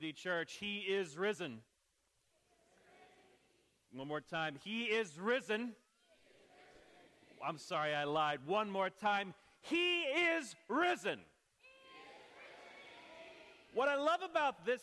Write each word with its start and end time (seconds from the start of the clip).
The 0.00 0.12
church, 0.12 0.54
He 0.60 0.78
is 0.78 1.16
risen. 1.16 1.60
One 3.92 4.08
more 4.08 4.20
time. 4.20 4.56
He 4.62 4.84
is 4.84 5.18
risen. 5.18 5.72
I'm 7.46 7.58
sorry, 7.58 7.94
I 7.94 8.04
lied. 8.04 8.40
One 8.46 8.70
more 8.70 8.90
time. 8.90 9.32
He 9.62 10.02
is 10.02 10.54
risen. 10.68 11.20
What 13.74 13.88
I 13.88 13.96
love 13.96 14.20
about 14.28 14.64
this 14.66 14.82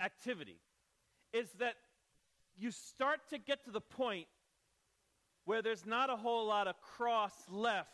activity 0.00 0.56
is 1.32 1.50
that 1.58 1.74
you 2.56 2.70
start 2.70 3.20
to 3.30 3.38
get 3.38 3.64
to 3.64 3.70
the 3.70 3.80
point 3.80 4.26
where 5.44 5.62
there's 5.62 5.86
not 5.86 6.10
a 6.10 6.16
whole 6.16 6.46
lot 6.46 6.66
of 6.66 6.80
cross 6.80 7.32
left 7.50 7.88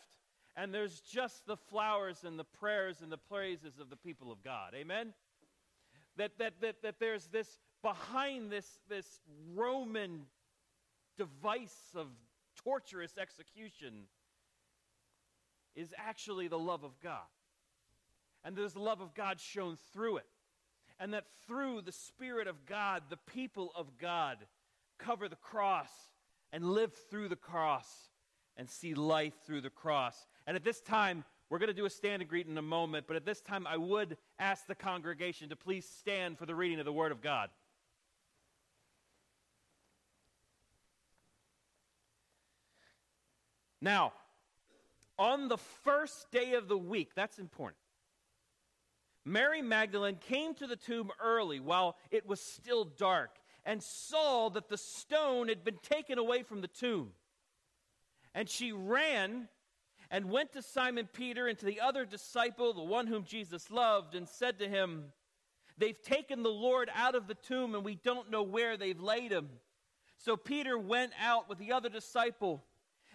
and 0.55 0.73
there's 0.73 0.99
just 1.01 1.45
the 1.45 1.55
flowers 1.55 2.23
and 2.25 2.37
the 2.37 2.43
prayers 2.43 3.01
and 3.01 3.11
the 3.11 3.17
praises 3.17 3.79
of 3.79 3.89
the 3.89 3.95
people 3.95 4.31
of 4.31 4.43
God. 4.43 4.73
Amen? 4.75 5.13
That, 6.17 6.31
that, 6.39 6.53
that, 6.61 6.81
that 6.81 6.95
there's 6.99 7.27
this 7.27 7.59
behind 7.81 8.51
this, 8.51 8.79
this 8.89 9.05
Roman 9.53 10.23
device 11.17 11.77
of 11.95 12.07
torturous 12.63 13.17
execution 13.17 14.03
is 15.75 15.93
actually 15.97 16.47
the 16.47 16.59
love 16.59 16.83
of 16.83 16.99
God. 17.01 17.21
And 18.43 18.55
there's 18.55 18.73
the 18.73 18.81
love 18.81 19.01
of 19.01 19.13
God 19.13 19.39
shown 19.39 19.77
through 19.93 20.17
it. 20.17 20.25
And 20.99 21.13
that 21.13 21.25
through 21.45 21.81
the 21.81 21.91
Spirit 21.91 22.47
of 22.47 22.65
God, 22.65 23.03
the 23.09 23.17
people 23.17 23.71
of 23.75 23.97
God 23.99 24.37
cover 24.97 25.29
the 25.29 25.35
cross 25.35 25.91
and 26.51 26.71
live 26.71 26.93
through 27.09 27.29
the 27.29 27.35
cross 27.35 27.87
and 28.55 28.67
see 28.67 28.95
life 28.95 29.33
through 29.45 29.61
the 29.61 29.69
cross. 29.69 30.25
And 30.47 30.55
at 30.55 30.63
this 30.63 30.81
time, 30.81 31.23
we're 31.49 31.59
going 31.59 31.67
to 31.67 31.73
do 31.73 31.85
a 31.85 31.89
stand 31.89 32.21
and 32.21 32.29
greet 32.29 32.47
in 32.47 32.57
a 32.57 32.61
moment, 32.61 33.05
but 33.07 33.15
at 33.15 33.25
this 33.25 33.41
time, 33.41 33.65
I 33.65 33.77
would 33.77 34.17
ask 34.37 34.67
the 34.67 34.75
congregation 34.75 35.49
to 35.49 35.55
please 35.55 35.87
stand 35.99 36.37
for 36.37 36.45
the 36.45 36.55
reading 36.55 36.79
of 36.79 36.85
the 36.85 36.91
Word 36.91 37.11
of 37.11 37.21
God. 37.21 37.49
Now, 43.81 44.13
on 45.17 45.47
the 45.47 45.57
first 45.57 46.31
day 46.31 46.53
of 46.53 46.67
the 46.67 46.77
week, 46.77 47.11
that's 47.15 47.39
important. 47.39 47.77
Mary 49.23 49.61
Magdalene 49.61 50.17
came 50.17 50.53
to 50.55 50.67
the 50.67 50.75
tomb 50.75 51.11
early 51.21 51.59
while 51.59 51.95
it 52.11 52.25
was 52.27 52.41
still 52.41 52.85
dark 52.85 53.31
and 53.65 53.83
saw 53.83 54.49
that 54.49 54.69
the 54.69 54.77
stone 54.77 55.49
had 55.49 55.63
been 55.63 55.77
taken 55.81 56.17
away 56.17 56.43
from 56.43 56.61
the 56.61 56.67
tomb. 56.67 57.11
And 58.33 58.49
she 58.49 58.71
ran 58.71 59.49
and 60.09 60.29
went 60.29 60.53
to 60.53 60.61
Simon 60.61 61.07
Peter 61.11 61.47
and 61.47 61.57
to 61.59 61.65
the 61.65 61.81
other 61.81 62.05
disciple, 62.05 62.73
the 62.73 62.81
one 62.81 63.07
whom 63.07 63.23
Jesus 63.23 63.69
loved, 63.69 64.15
and 64.15 64.27
said 64.27 64.59
to 64.59 64.67
him, 64.67 65.05
They've 65.77 66.01
taken 66.01 66.43
the 66.43 66.49
Lord 66.49 66.89
out 66.95 67.15
of 67.15 67.27
the 67.27 67.35
tomb, 67.35 67.75
and 67.75 67.83
we 67.83 67.95
don't 67.95 68.31
know 68.31 68.43
where 68.43 68.77
they've 68.77 68.99
laid 68.99 69.31
him. 69.31 69.49
So 70.17 70.35
Peter 70.35 70.77
went 70.77 71.11
out 71.21 71.47
with 71.47 71.59
the 71.59 71.73
other 71.73 71.89
disciple, 71.89 72.63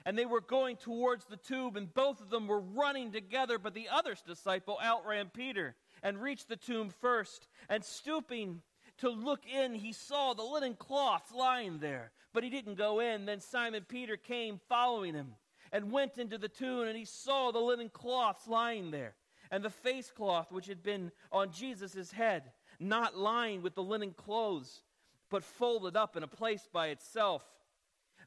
and 0.04 0.16
they 0.16 0.26
were 0.26 0.40
going 0.40 0.76
towards 0.76 1.24
the 1.24 1.36
tomb, 1.36 1.76
and 1.76 1.92
both 1.92 2.20
of 2.20 2.30
them 2.30 2.46
were 2.46 2.60
running 2.60 3.10
together, 3.10 3.58
but 3.58 3.74
the 3.74 3.88
other 3.88 4.14
disciple 4.26 4.78
outran 4.82 5.30
Peter 5.34 5.74
and 6.02 6.22
reached 6.22 6.48
the 6.48 6.56
tomb 6.56 6.90
first, 7.00 7.48
and 7.68 7.84
stooping 7.84 8.62
to 8.98 9.10
look 9.10 9.42
in, 9.46 9.74
he 9.74 9.92
saw 9.92 10.32
the 10.32 10.42
linen 10.42 10.74
cloths 10.74 11.32
lying 11.32 11.78
there, 11.78 12.12
but 12.32 12.44
he 12.44 12.50
didn't 12.50 12.74
go 12.74 13.00
in. 13.00 13.24
Then 13.24 13.40
Simon 13.40 13.84
Peter 13.88 14.16
came 14.16 14.60
following 14.68 15.14
him 15.14 15.34
and 15.72 15.90
went 15.90 16.18
into 16.18 16.38
the 16.38 16.48
tomb, 16.48 16.86
and 16.86 16.96
he 16.96 17.04
saw 17.04 17.50
the 17.50 17.58
linen 17.58 17.88
cloths 17.88 18.46
lying 18.46 18.90
there, 18.90 19.14
and 19.50 19.64
the 19.64 19.70
face 19.70 20.10
cloth 20.10 20.52
which 20.52 20.66
had 20.66 20.82
been 20.82 21.10
on 21.30 21.50
Jesus' 21.50 22.12
head, 22.12 22.52
not 22.78 23.16
lying 23.16 23.62
with 23.62 23.74
the 23.74 23.82
linen 23.82 24.12
clothes, 24.12 24.82
but 25.30 25.42
folded 25.42 25.96
up 25.96 26.16
in 26.16 26.22
a 26.22 26.28
place 26.28 26.68
by 26.72 26.88
itself. 26.88 27.42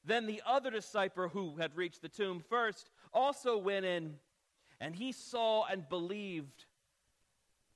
Then 0.04 0.26
the 0.26 0.42
other 0.46 0.72
disciple 0.72 1.30
who 1.30 1.58
had 1.58 1.76
reached 1.76 2.02
the 2.02 2.10
tomb 2.10 2.40
first 2.40 2.90
also 3.14 3.58
went 3.58 3.86
in, 3.86 4.16
and 4.80 4.96
he 4.96 5.12
saw 5.12 5.66
and 5.66 5.88
believed. 5.88 6.66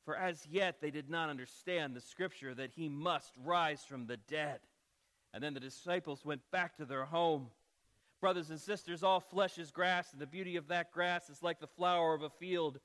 For 0.03 0.15
as 0.15 0.47
yet 0.49 0.81
they 0.81 0.89
did 0.89 1.09
not 1.09 1.29
understand 1.29 1.95
the 1.95 2.01
scripture 2.01 2.55
that 2.55 2.71
he 2.71 2.89
must 2.89 3.33
rise 3.43 3.83
from 3.83 4.07
the 4.07 4.17
dead. 4.17 4.59
And 5.33 5.43
then 5.43 5.53
the 5.53 5.59
disciples 5.59 6.25
went 6.25 6.41
back 6.51 6.77
to 6.77 6.85
their 6.85 7.05
home. 7.05 7.49
Brothers 8.21 8.49
and 8.49 8.59
sisters, 8.59 9.03
all 9.03 9.19
flesh 9.19 9.57
is 9.57 9.71
grass, 9.71 10.11
and 10.11 10.21
the 10.21 10.27
beauty 10.27 10.57
of 10.57 10.67
that 10.67 10.91
grass 10.91 11.29
is 11.29 11.41
like 11.41 11.59
the 11.59 11.67
flower 11.67 12.13
of 12.13 12.21
a 12.21 12.29
field. 12.29 12.79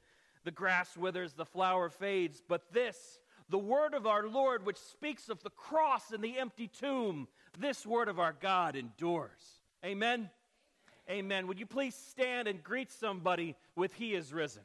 The 0.45 0.51
grass 0.51 0.97
withers, 0.97 1.33
the 1.33 1.45
flower 1.45 1.89
fades, 1.89 2.43
but 2.47 2.73
this, 2.73 3.19
the 3.49 3.59
word 3.59 3.95
of 3.95 4.07
our 4.07 4.27
Lord, 4.29 4.65
which 4.65 4.77
speaks 4.77 5.29
of 5.29 5.43
the 5.43 5.51
cross 5.51 6.13
and 6.13 6.23
the 6.23 6.39
empty 6.39 6.69
tomb, 6.69 7.29
this 7.59 7.85
word 7.85 8.09
of 8.09 8.21
our 8.21 8.35
God 8.41 8.77
endures. 8.77 9.61
Amen. 9.85 10.31
Amen. 11.11 11.47
Would 11.49 11.59
you 11.59 11.67
please 11.67 11.95
stand 11.95 12.49
and 12.49 12.63
greet 12.63 12.91
somebody 12.91 13.57
with 13.75 13.93
He 13.95 14.15
is 14.15 14.33
risen? 14.33 14.63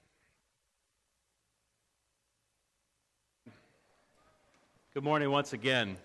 Good 4.93 5.03
morning 5.03 5.29
once 5.31 5.53
again. 5.53 5.97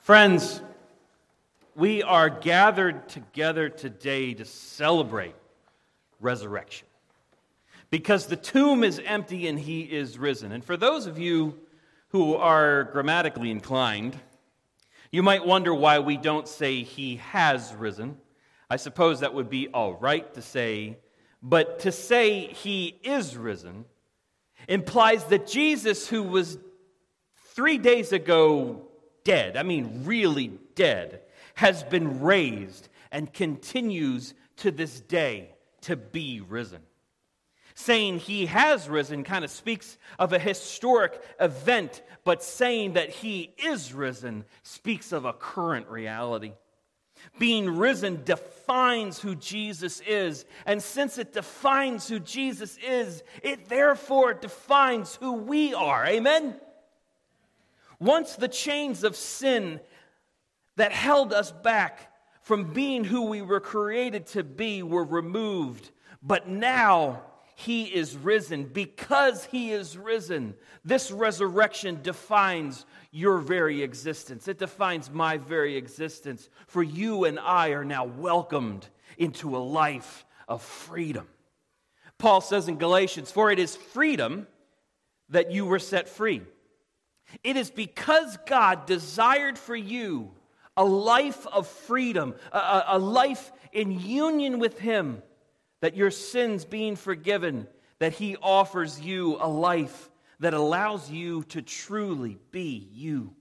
Friends, 0.00 0.60
we 1.74 2.02
are 2.02 2.28
gathered 2.28 3.08
together 3.08 3.68
today 3.68 4.34
to 4.34 4.44
celebrate 4.44 5.34
resurrection 6.20 6.86
because 7.90 8.26
the 8.26 8.36
tomb 8.36 8.84
is 8.84 9.00
empty 9.04 9.46
and 9.46 9.58
he 9.58 9.82
is 9.82 10.18
risen. 10.18 10.52
And 10.52 10.64
for 10.64 10.76
those 10.76 11.06
of 11.06 11.18
you 11.18 11.58
who 12.08 12.36
are 12.36 12.84
grammatically 12.84 13.50
inclined, 13.50 14.18
you 15.10 15.22
might 15.22 15.44
wonder 15.44 15.74
why 15.74 15.98
we 15.98 16.16
don't 16.16 16.46
say 16.46 16.82
he 16.82 17.16
has 17.16 17.74
risen. 17.74 18.16
I 18.68 18.76
suppose 18.76 19.20
that 19.20 19.34
would 19.34 19.50
be 19.50 19.68
all 19.68 19.94
right 19.94 20.32
to 20.34 20.42
say, 20.42 20.98
but 21.42 21.80
to 21.80 21.92
say 21.92 22.46
he 22.46 22.98
is 23.02 23.36
risen 23.36 23.84
implies 24.68 25.24
that 25.24 25.46
Jesus, 25.46 26.06
who 26.06 26.22
was 26.22 26.58
three 27.54 27.78
days 27.78 28.12
ago 28.12 28.86
dead, 29.24 29.56
I 29.56 29.62
mean, 29.62 30.02
really 30.04 30.52
dead, 30.74 31.22
has 31.60 31.82
been 31.82 32.22
raised 32.22 32.88
and 33.12 33.30
continues 33.30 34.32
to 34.56 34.70
this 34.70 34.98
day 34.98 35.50
to 35.82 35.94
be 35.94 36.40
risen. 36.40 36.80
Saying 37.74 38.20
he 38.20 38.46
has 38.46 38.88
risen 38.88 39.24
kind 39.24 39.44
of 39.44 39.50
speaks 39.50 39.98
of 40.18 40.32
a 40.32 40.38
historic 40.38 41.22
event, 41.38 42.00
but 42.24 42.42
saying 42.42 42.94
that 42.94 43.10
he 43.10 43.52
is 43.62 43.92
risen 43.92 44.46
speaks 44.62 45.12
of 45.12 45.26
a 45.26 45.34
current 45.34 45.86
reality. 45.88 46.52
Being 47.38 47.76
risen 47.76 48.24
defines 48.24 49.20
who 49.20 49.34
Jesus 49.34 50.00
is. 50.00 50.46
And 50.64 50.82
since 50.82 51.18
it 51.18 51.34
defines 51.34 52.08
who 52.08 52.20
Jesus 52.20 52.78
is, 52.78 53.22
it 53.42 53.68
therefore 53.68 54.32
defines 54.32 55.16
who 55.16 55.34
we 55.34 55.74
are. 55.74 56.06
Amen? 56.06 56.54
Once 57.98 58.36
the 58.36 58.48
chains 58.48 59.04
of 59.04 59.14
sin 59.14 59.78
that 60.80 60.92
held 60.92 61.34
us 61.34 61.52
back 61.52 62.10
from 62.40 62.72
being 62.72 63.04
who 63.04 63.26
we 63.26 63.42
were 63.42 63.60
created 63.60 64.24
to 64.24 64.42
be 64.42 64.82
were 64.82 65.04
removed. 65.04 65.90
But 66.22 66.48
now 66.48 67.22
he 67.54 67.84
is 67.84 68.16
risen. 68.16 68.64
Because 68.64 69.44
he 69.44 69.72
is 69.72 69.98
risen, 69.98 70.54
this 70.82 71.10
resurrection 71.10 72.00
defines 72.00 72.86
your 73.10 73.36
very 73.40 73.82
existence. 73.82 74.48
It 74.48 74.56
defines 74.56 75.10
my 75.10 75.36
very 75.36 75.76
existence. 75.76 76.48
For 76.66 76.82
you 76.82 77.26
and 77.26 77.38
I 77.38 77.72
are 77.72 77.84
now 77.84 78.06
welcomed 78.06 78.88
into 79.18 79.54
a 79.54 79.58
life 79.58 80.24
of 80.48 80.62
freedom. 80.62 81.28
Paul 82.16 82.40
says 82.40 82.68
in 82.68 82.78
Galatians, 82.78 83.30
For 83.30 83.50
it 83.50 83.58
is 83.58 83.76
freedom 83.76 84.46
that 85.28 85.50
you 85.50 85.66
were 85.66 85.78
set 85.78 86.08
free. 86.08 86.40
It 87.44 87.58
is 87.58 87.70
because 87.70 88.38
God 88.46 88.86
desired 88.86 89.58
for 89.58 89.76
you 89.76 90.32
a 90.76 90.84
life 90.84 91.46
of 91.46 91.66
freedom, 91.66 92.34
a, 92.52 92.84
a 92.88 92.98
life 92.98 93.52
in 93.72 94.00
union 94.00 94.58
with 94.58 94.78
Him, 94.78 95.22
that 95.80 95.96
your 95.96 96.10
sins 96.10 96.64
being 96.64 96.96
forgiven, 96.96 97.66
that 97.98 98.12
He 98.12 98.36
offers 98.36 99.00
you 99.00 99.36
a 99.40 99.48
life 99.48 100.10
that 100.40 100.54
allows 100.54 101.10
you 101.10 101.42
to 101.44 101.62
truly 101.62 102.38
be 102.50 102.88
you. 102.92 103.34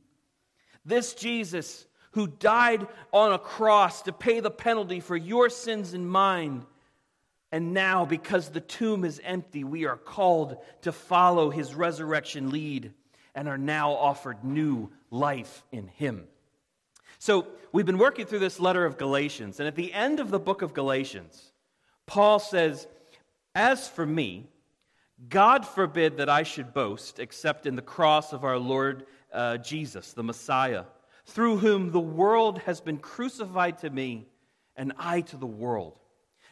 This 0.86 1.14
Jesus, 1.14 1.86
who 2.12 2.28
died 2.28 2.88
on 3.14 3.32
a 3.32 3.40
cross 3.40 4.02
to 4.04 4.12
pay 4.12 4.40
the 4.40 4.52
penalty 4.52 5.00
for 5.00 5.16
your 5.16 5.50
sins 5.50 5.94
and 5.94 6.10
mine, 6.10 6.66
and 7.52 7.74
now, 7.74 8.06
because 8.06 8.50
the 8.50 8.62
tomb 8.62 9.04
is 9.04 9.20
empty, 9.24 9.64
we 9.64 9.86
are 9.86 9.98
called 9.98 10.58
to 10.82 10.92
follow 10.92 11.50
his 11.50 11.74
resurrection 11.74 12.52
lead 12.52 12.94
and 13.34 13.48
are 13.48 13.58
now 13.58 13.92
offered 13.92 14.44
new 14.44 14.92
life 15.10 15.64
in 15.72 15.88
him. 15.88 16.28
So, 17.20 17.48
we've 17.74 17.86
been 17.86 17.98
working 17.98 18.26
through 18.26 18.40
this 18.40 18.60
letter 18.60 18.86
of 18.86 18.98
Galatians, 18.98 19.60
and 19.60 19.68
at 19.68 19.76
the 19.76 19.94
end 19.94 20.22
of 20.22 20.32
the 20.32 20.40
book 20.40 20.62
of 20.62 20.74
Galatians, 20.74 21.52
Paul 22.08 22.40
says, 22.40 22.88
As 23.54 23.88
for 23.88 24.06
me, 24.06 24.48
God 25.28 25.68
forbid 25.68 26.18
that 26.18 26.30
I 26.30 26.44
should 26.44 26.74
boast 26.74 27.20
except 27.20 27.66
in 27.66 27.76
the 27.76 27.82
cross 27.82 28.32
of 28.32 28.46
our 28.46 28.58
Lord 28.58 29.06
uh, 29.34 29.58
Jesus, 29.58 30.14
the 30.14 30.24
Messiah, 30.24 30.86
through 31.26 31.58
whom 31.58 31.92
the 31.92 32.00
world 32.00 32.60
has 32.60 32.80
been 32.80 32.98
crucified 32.98 33.80
to 33.80 33.90
me 33.90 34.26
and 34.78 34.94
I 34.98 35.22
to 35.22 35.36
the 35.36 35.46
world. 35.46 36.00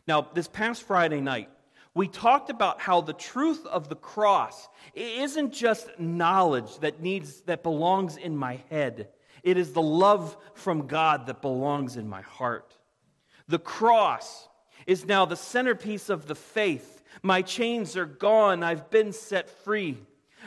Now, 0.05 0.27
this 0.33 0.49
past 0.49 0.83
Friday 0.83 1.21
night, 1.21 1.49
we 1.93 2.09
talked 2.09 2.49
about 2.49 2.81
how 2.81 3.01
the 3.01 3.13
truth 3.13 3.65
of 3.65 3.87
the 3.87 3.95
cross 3.95 4.67
isn't 4.93 5.53
just 5.53 5.97
knowledge 5.97 6.77
that 6.79 7.01
needs 7.01 7.41
that 7.43 7.63
belongs 7.63 8.17
in 8.17 8.35
my 8.35 8.59
head. 8.69 9.07
It 9.47 9.55
is 9.55 9.71
the 9.71 9.81
love 9.81 10.35
from 10.55 10.87
God 10.87 11.27
that 11.27 11.41
belongs 11.41 11.95
in 11.95 12.09
my 12.09 12.19
heart. 12.19 12.75
The 13.47 13.57
cross 13.57 14.49
is 14.85 15.05
now 15.05 15.23
the 15.23 15.37
centerpiece 15.37 16.09
of 16.09 16.27
the 16.27 16.35
faith. 16.35 17.01
My 17.23 17.41
chains 17.43 17.95
are 17.95 18.05
gone. 18.05 18.61
I've 18.61 18.89
been 18.89 19.13
set 19.13 19.49
free. 19.49 19.99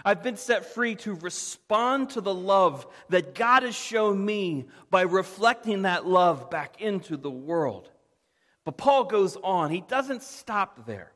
I've 0.05 0.23
been 0.23 0.37
set 0.37 0.67
free 0.75 0.97
to 0.97 1.14
respond 1.14 2.11
to 2.11 2.20
the 2.20 2.35
love 2.35 2.87
that 3.08 3.35
God 3.35 3.62
has 3.62 3.75
shown 3.75 4.23
me 4.23 4.67
by 4.91 5.00
reflecting 5.00 5.81
that 5.82 6.06
love 6.06 6.50
back 6.50 6.82
into 6.82 7.17
the 7.17 7.31
world. 7.31 7.88
But 8.67 8.76
Paul 8.76 9.05
goes 9.05 9.35
on. 9.37 9.70
He 9.70 9.81
doesn't 9.81 10.23
stop 10.23 10.85
there. 10.85 11.12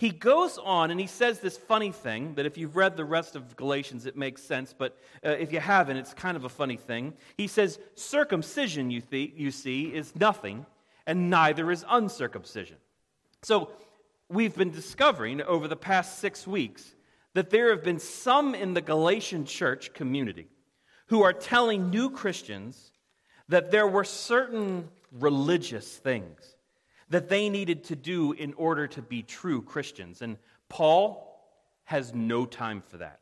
He 0.00 0.08
goes 0.08 0.56
on 0.56 0.90
and 0.90 0.98
he 0.98 1.06
says 1.06 1.40
this 1.40 1.58
funny 1.58 1.92
thing 1.92 2.32
that 2.36 2.46
if 2.46 2.56
you've 2.56 2.74
read 2.74 2.96
the 2.96 3.04
rest 3.04 3.36
of 3.36 3.54
Galatians, 3.54 4.06
it 4.06 4.16
makes 4.16 4.42
sense, 4.42 4.74
but 4.76 4.96
uh, 5.22 5.28
if 5.32 5.52
you 5.52 5.60
haven't, 5.60 5.98
it's 5.98 6.14
kind 6.14 6.38
of 6.38 6.44
a 6.46 6.48
funny 6.48 6.78
thing. 6.78 7.12
He 7.36 7.46
says, 7.46 7.78
Circumcision, 7.96 8.90
you, 8.90 9.02
th- 9.02 9.34
you 9.36 9.50
see, 9.50 9.94
is 9.94 10.16
nothing, 10.16 10.64
and 11.06 11.28
neither 11.28 11.70
is 11.70 11.84
uncircumcision. 11.86 12.78
So 13.42 13.72
we've 14.30 14.56
been 14.56 14.70
discovering 14.70 15.42
over 15.42 15.68
the 15.68 15.76
past 15.76 16.18
six 16.18 16.46
weeks 16.46 16.94
that 17.34 17.50
there 17.50 17.68
have 17.68 17.84
been 17.84 17.98
some 17.98 18.54
in 18.54 18.72
the 18.72 18.80
Galatian 18.80 19.44
church 19.44 19.92
community 19.92 20.48
who 21.08 21.24
are 21.24 21.34
telling 21.34 21.90
new 21.90 22.08
Christians 22.08 22.90
that 23.50 23.70
there 23.70 23.86
were 23.86 24.04
certain 24.04 24.88
religious 25.12 25.98
things 25.98 26.56
that 27.10 27.28
they 27.28 27.48
needed 27.48 27.84
to 27.84 27.96
do 27.96 28.32
in 28.32 28.54
order 28.54 28.86
to 28.86 29.02
be 29.02 29.22
true 29.22 29.62
Christians. 29.62 30.22
And 30.22 30.38
Paul 30.68 31.26
has 31.84 32.14
no 32.14 32.46
time 32.46 32.82
for 32.86 32.98
that. 32.98 33.20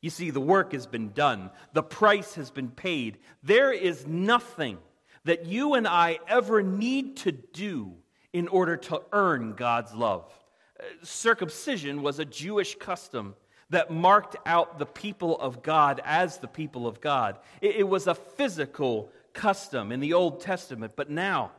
You 0.00 0.10
see, 0.10 0.30
the 0.30 0.40
work 0.40 0.72
has 0.72 0.86
been 0.86 1.12
done, 1.12 1.50
the 1.72 1.82
price 1.82 2.34
has 2.34 2.50
been 2.50 2.70
paid. 2.70 3.18
There 3.42 3.72
is 3.72 4.06
nothing 4.06 4.78
that 5.24 5.46
you 5.46 5.74
and 5.74 5.86
I 5.86 6.20
ever 6.28 6.62
need 6.62 7.18
to 7.18 7.32
do 7.32 7.94
in 8.32 8.48
order 8.48 8.76
to 8.76 9.02
earn 9.12 9.54
God's 9.54 9.92
love. 9.94 10.32
Uh, 10.78 10.84
circumcision 11.02 12.02
was 12.02 12.18
a 12.18 12.24
Jewish 12.24 12.76
custom 12.76 13.34
that 13.70 13.90
marked 13.90 14.36
out 14.46 14.78
the 14.78 14.86
people 14.86 15.38
of 15.38 15.62
God 15.62 16.00
as 16.04 16.38
the 16.38 16.48
people 16.48 16.86
of 16.86 17.00
God. 17.00 17.38
It, 17.60 17.86
was 17.86 18.06
a 18.06 18.14
physical 18.14 19.12
custom 19.34 19.92
in 19.92 20.00
the 20.00 20.14
Old 20.14 20.40
Testament, 20.40 20.94
but 20.96 21.10
now, 21.10 21.52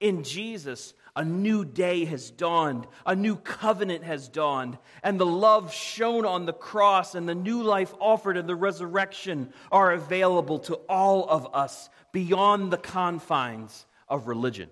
in 0.00 0.24
Jesus, 0.24 0.94
a 1.14 1.24
new 1.24 1.64
day 1.64 2.04
has 2.06 2.30
dawned, 2.30 2.86
a 3.04 3.14
new 3.14 3.36
covenant 3.36 4.04
has 4.04 4.28
dawned, 4.28 4.78
and 5.02 5.20
the 5.20 5.26
love 5.26 5.72
shown 5.72 6.24
on 6.24 6.46
the 6.46 6.52
cross 6.52 7.14
and 7.14 7.28
the 7.28 7.34
new 7.34 7.62
life 7.62 7.94
offered 8.00 8.36
in 8.36 8.46
the 8.46 8.56
resurrection 8.56 9.52
are 9.70 9.92
available 9.92 10.58
to 10.58 10.74
all 10.88 11.28
of 11.28 11.46
us 11.54 11.90
beyond 12.12 12.72
the 12.72 12.78
confines 12.78 13.86
of 14.08 14.26
religion. 14.26 14.70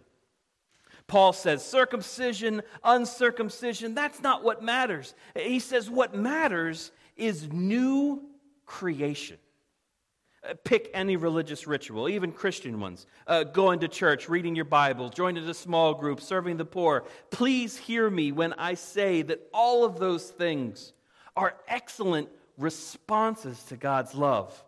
Paul 1.07 1.33
says 1.33 1.65
circumcision, 1.65 2.63
uncircumcision, 2.85 3.95
that's 3.95 4.23
not 4.23 4.45
what 4.45 4.63
matters. 4.63 5.15
He 5.37 5.59
says 5.59 5.91
what 5.91 6.15
matters 6.15 6.93
is 7.17 7.53
new 7.53 8.23
creation. 8.65 9.37
Uh, 10.43 10.55
pick 10.65 10.91
any 10.95 11.17
religious 11.17 11.67
ritual, 11.67 12.09
even 12.09 12.33
Christian 12.33 12.81
ones. 12.81 13.07
Uh, 13.27 13.45
going 13.45 13.81
to 13.81 13.89
church, 13.89 14.27
reading 14.27 14.57
your 14.57 14.65
Bible, 14.65 15.11
joining 15.11 15.47
a 15.47 15.53
small 15.53 15.93
group, 15.93 16.21
serving 16.21 16.57
the 16.57 16.65
poor. 16.65 17.05
Please 17.31 17.77
hear 17.77 18.09
me 18.09 18.33
when 18.33 18.55
I 18.55 18.75
say 18.75 19.21
that 19.23 19.47
all 19.53 19.85
of 19.85 19.99
those 19.99 20.31
things 20.31 20.95
are 21.37 21.57
excellent 21.69 22.31
responses 22.57 23.63
to 23.65 23.77
God's 23.77 24.15
love. 24.15 24.65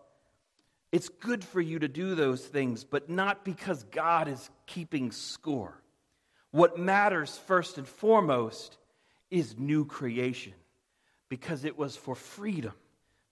It's 0.90 1.08
good 1.08 1.42
for 1.42 1.62
you 1.62 1.78
to 1.78 1.88
do 1.88 2.14
those 2.14 2.44
things, 2.44 2.84
but 2.84 3.08
not 3.08 3.42
because 3.42 3.84
God 3.84 4.28
is 4.28 4.50
keeping 4.66 5.10
score. 5.10 5.80
What 6.50 6.78
matters 6.78 7.40
first 7.46 7.78
and 7.78 7.88
foremost 7.88 8.76
is 9.30 9.58
new 9.58 9.86
creation 9.86 10.52
because 11.30 11.64
it 11.64 11.78
was 11.78 11.96
for 11.96 12.14
freedom 12.14 12.74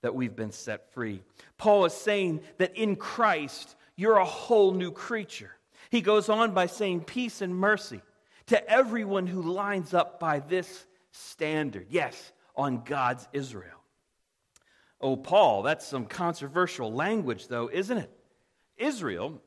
that 0.01 0.15
we've 0.15 0.35
been 0.35 0.51
set 0.51 0.93
free. 0.93 1.21
Paul 1.57 1.85
is 1.85 1.93
saying 1.93 2.41
that 2.57 2.75
in 2.75 2.95
Christ, 2.95 3.75
you're 3.95 4.17
a 4.17 4.25
whole 4.25 4.73
new 4.73 4.91
creature. 4.91 5.51
He 5.89 6.01
goes 6.01 6.29
on 6.29 6.53
by 6.53 6.67
saying, 6.67 7.01
Peace 7.01 7.41
and 7.41 7.55
mercy 7.55 8.01
to 8.47 8.69
everyone 8.69 9.27
who 9.27 9.41
lines 9.41 9.93
up 9.93 10.19
by 10.19 10.39
this 10.39 10.85
standard. 11.11 11.87
Yes, 11.89 12.31
on 12.55 12.83
God's 12.83 13.27
Israel. 13.33 13.81
Oh, 14.99 15.15
Paul, 15.15 15.63
that's 15.63 15.87
some 15.87 16.05
controversial 16.05 16.93
language, 16.93 17.47
though, 17.47 17.69
isn't 17.71 17.97
it? 17.97 18.11
Israel 18.77 19.41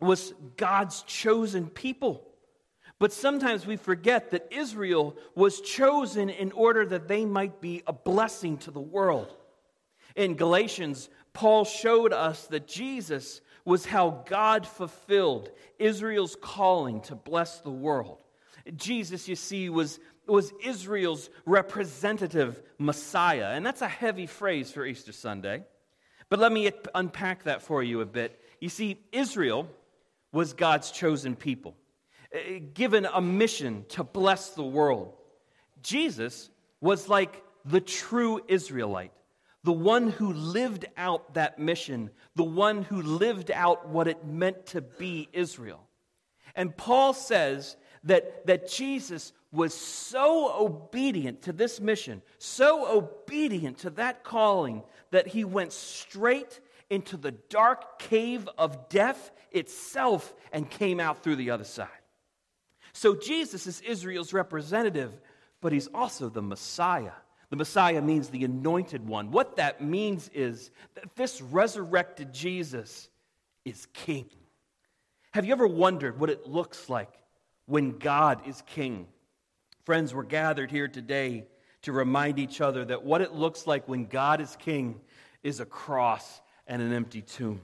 was 0.00 0.32
God's 0.56 1.02
chosen 1.02 1.68
people. 1.68 2.28
But 2.98 3.12
sometimes 3.12 3.66
we 3.66 3.76
forget 3.76 4.30
that 4.30 4.48
Israel 4.52 5.16
was 5.34 5.60
chosen 5.60 6.28
in 6.28 6.52
order 6.52 6.86
that 6.86 7.08
they 7.08 7.24
might 7.24 7.60
be 7.60 7.82
a 7.86 7.92
blessing 7.92 8.58
to 8.58 8.70
the 8.70 8.80
world. 8.80 9.34
In 10.16 10.34
Galatians, 10.34 11.08
Paul 11.32 11.64
showed 11.64 12.12
us 12.12 12.46
that 12.48 12.66
Jesus 12.66 13.40
was 13.64 13.86
how 13.86 14.22
God 14.26 14.66
fulfilled 14.66 15.50
Israel's 15.78 16.36
calling 16.40 17.00
to 17.02 17.14
bless 17.14 17.60
the 17.60 17.70
world. 17.70 18.22
Jesus, 18.76 19.28
you 19.28 19.36
see, 19.36 19.68
was, 19.68 19.98
was 20.26 20.52
Israel's 20.64 21.30
representative 21.46 22.62
Messiah. 22.78 23.50
And 23.50 23.64
that's 23.64 23.82
a 23.82 23.88
heavy 23.88 24.26
phrase 24.26 24.70
for 24.70 24.84
Easter 24.84 25.12
Sunday. 25.12 25.64
But 26.28 26.38
let 26.38 26.52
me 26.52 26.70
unpack 26.94 27.44
that 27.44 27.62
for 27.62 27.82
you 27.82 28.00
a 28.00 28.06
bit. 28.06 28.40
You 28.60 28.68
see, 28.68 28.98
Israel 29.12 29.68
was 30.32 30.54
God's 30.54 30.90
chosen 30.90 31.36
people. 31.36 31.76
Uh, 32.34 32.60
given 32.72 33.06
a 33.06 33.20
mission 33.20 33.84
to 33.90 34.02
bless 34.02 34.50
the 34.50 34.62
world. 34.62 35.12
Jesus 35.82 36.48
was 36.80 37.08
like 37.08 37.42
the 37.64 37.80
true 37.80 38.40
Israelite, 38.48 39.12
the 39.64 39.72
one 39.72 40.10
who 40.10 40.32
lived 40.32 40.86
out 40.96 41.34
that 41.34 41.58
mission, 41.58 42.10
the 42.34 42.44
one 42.44 42.82
who 42.82 43.00
lived 43.00 43.50
out 43.50 43.88
what 43.88 44.08
it 44.08 44.26
meant 44.26 44.66
to 44.66 44.80
be 44.80 45.28
Israel. 45.32 45.86
And 46.54 46.76
Paul 46.76 47.14
says 47.14 47.76
that, 48.04 48.46
that 48.46 48.68
Jesus 48.68 49.32
was 49.52 49.74
so 49.74 50.52
obedient 50.58 51.42
to 51.42 51.52
this 51.52 51.80
mission, 51.80 52.22
so 52.38 52.90
obedient 52.90 53.78
to 53.78 53.90
that 53.90 54.24
calling, 54.24 54.82
that 55.10 55.28
he 55.28 55.44
went 55.44 55.72
straight 55.72 56.60
into 56.90 57.16
the 57.16 57.32
dark 57.32 57.98
cave 57.98 58.48
of 58.58 58.88
death 58.88 59.30
itself 59.50 60.34
and 60.52 60.68
came 60.68 60.98
out 60.98 61.22
through 61.22 61.36
the 61.36 61.50
other 61.50 61.64
side. 61.64 61.88
So 62.92 63.14
Jesus 63.14 63.66
is 63.66 63.80
Israel's 63.82 64.32
representative, 64.32 65.18
but 65.60 65.72
he's 65.72 65.88
also 65.88 66.28
the 66.28 66.42
Messiah. 66.42 67.12
The 67.52 67.56
Messiah 67.56 68.00
means 68.00 68.30
the 68.30 68.44
anointed 68.44 69.06
one. 69.06 69.30
What 69.30 69.56
that 69.56 69.82
means 69.82 70.30
is 70.32 70.70
that 70.94 71.14
this 71.16 71.42
resurrected 71.42 72.32
Jesus 72.32 73.10
is 73.66 73.86
king. 73.92 74.24
Have 75.32 75.44
you 75.44 75.52
ever 75.52 75.66
wondered 75.66 76.18
what 76.18 76.30
it 76.30 76.46
looks 76.46 76.88
like 76.88 77.12
when 77.66 77.98
God 77.98 78.48
is 78.48 78.62
king? 78.64 79.06
Friends, 79.84 80.14
we're 80.14 80.22
gathered 80.22 80.70
here 80.70 80.88
today 80.88 81.44
to 81.82 81.92
remind 81.92 82.38
each 82.38 82.62
other 82.62 82.86
that 82.86 83.04
what 83.04 83.20
it 83.20 83.34
looks 83.34 83.66
like 83.66 83.86
when 83.86 84.06
God 84.06 84.40
is 84.40 84.56
king 84.56 84.98
is 85.42 85.60
a 85.60 85.66
cross 85.66 86.40
and 86.66 86.80
an 86.80 86.94
empty 86.94 87.20
tomb. 87.20 87.60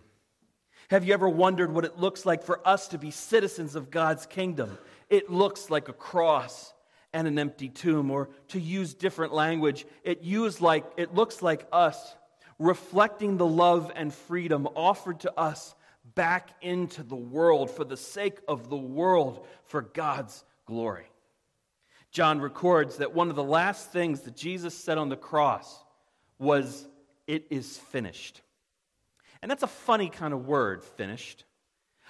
Have 0.90 1.06
you 1.06 1.14
ever 1.14 1.30
wondered 1.30 1.72
what 1.72 1.86
it 1.86 1.98
looks 1.98 2.26
like 2.26 2.42
for 2.42 2.60
us 2.68 2.88
to 2.88 2.98
be 2.98 3.10
citizens 3.10 3.74
of 3.74 3.90
God's 3.90 4.26
kingdom? 4.26 4.76
it 5.10 5.30
looks 5.30 5.70
like 5.70 5.88
a 5.88 5.92
cross 5.92 6.74
and 7.12 7.26
an 7.26 7.38
empty 7.38 7.68
tomb 7.68 8.10
or 8.10 8.28
to 8.48 8.60
use 8.60 8.94
different 8.94 9.32
language 9.32 9.86
it 10.04 10.22
use 10.22 10.60
like 10.60 10.84
it 10.96 11.14
looks 11.14 11.40
like 11.42 11.66
us 11.72 12.16
reflecting 12.58 13.36
the 13.36 13.46
love 13.46 13.90
and 13.94 14.12
freedom 14.12 14.66
offered 14.74 15.20
to 15.20 15.38
us 15.38 15.74
back 16.14 16.50
into 16.60 17.02
the 17.02 17.16
world 17.16 17.70
for 17.70 17.84
the 17.84 17.96
sake 17.96 18.38
of 18.48 18.68
the 18.68 18.76
world 18.76 19.46
for 19.64 19.82
God's 19.82 20.44
glory. 20.66 21.06
John 22.10 22.40
records 22.40 22.96
that 22.96 23.14
one 23.14 23.30
of 23.30 23.36
the 23.36 23.44
last 23.44 23.92
things 23.92 24.22
that 24.22 24.34
Jesus 24.34 24.74
said 24.74 24.98
on 24.98 25.08
the 25.08 25.16
cross 25.16 25.84
was 26.38 26.88
it 27.26 27.46
is 27.50 27.76
finished. 27.76 28.40
And 29.42 29.50
that's 29.50 29.62
a 29.62 29.68
funny 29.68 30.08
kind 30.08 30.34
of 30.34 30.46
word 30.46 30.82
finished. 30.82 31.44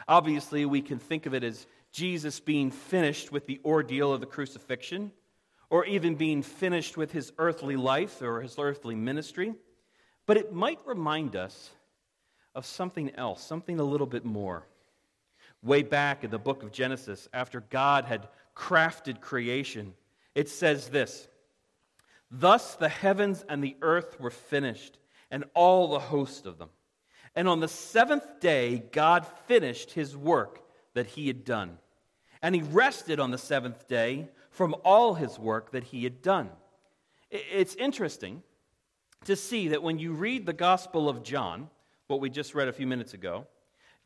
Obviously 0.07 0.65
we 0.65 0.81
can 0.81 0.99
think 0.99 1.27
of 1.27 1.35
it 1.35 1.45
as 1.45 1.67
Jesus 1.99 2.39
being 2.39 2.71
finished 2.71 3.33
with 3.33 3.47
the 3.47 3.61
ordeal 3.65 4.13
of 4.13 4.21
the 4.21 4.27
crucifixion, 4.27 5.11
or 5.69 5.85
even 5.85 6.15
being 6.15 6.43
finished 6.43 6.97
with 6.97 7.11
his 7.11 7.33
earthly 7.39 7.75
life 7.75 8.23
or 8.23 8.41
his 8.41 8.57
earthly 8.57 8.95
ministry, 8.95 9.53
but 10.25 10.37
it 10.37 10.53
might 10.53 10.79
remind 10.87 11.35
us 11.35 11.71
of 12.55 12.65
something 12.65 13.13
else, 13.17 13.43
something 13.43 13.81
a 13.81 13.83
little 13.83 14.07
bit 14.07 14.25
more. 14.25 14.65
Way 15.61 15.83
back 15.83 16.23
in 16.23 16.31
the 16.31 16.39
book 16.39 16.63
of 16.63 16.71
Genesis, 16.71 17.29
after 17.33 17.63
God 17.63 18.05
had 18.05 18.29
crafted 18.55 19.21
creation, 19.21 19.93
it 20.37 20.49
says 20.49 20.91
this 20.91 21.27
Thus 22.31 22.77
the 22.77 22.89
heavens 22.89 23.45
and 23.49 23.63
the 23.63 23.77
earth 23.83 24.21
were 24.21 24.31
finished, 24.31 24.99
and 25.33 25.43
all 25.53 25.89
the 25.89 25.99
host 25.99 26.47
of 26.47 26.59
them. 26.59 26.69
And 27.35 27.49
on 27.49 27.59
the 27.59 27.67
seventh 27.67 28.39
day, 28.39 28.85
God 28.93 29.27
finished 29.49 29.91
his 29.91 30.17
work 30.17 30.61
that 30.95 31.07
he 31.07 31.27
had 31.27 31.45
done. 31.45 31.79
And 32.43 32.55
he 32.55 32.63
rested 32.63 33.21
on 33.21 33.31
the 33.31 33.39
seventh 33.39 33.89
day 33.89 34.29
from 34.51 34.75
all 34.85 35.15
his 35.15 35.39
work 35.39 35.73
that 35.73 35.85
he 35.85 36.05
had 36.05 36.23
done. 36.23 36.51
It's 37.31 37.75
interesting 37.75 38.43
to 39.25 39.37
see 39.37 39.69
that 39.69 39.83
when 39.83 39.99
you 39.99 40.13
read 40.13 40.47
the 40.47 40.53
Gospel 40.53 41.09
of 41.09 41.23
John, 41.23 41.69
what 42.07 42.21
we 42.21 42.31
just 42.31 42.55
read 42.55 42.69
a 42.69 42.73
few 42.73 42.87
minutes 42.87 43.15
ago, 43.15 43.47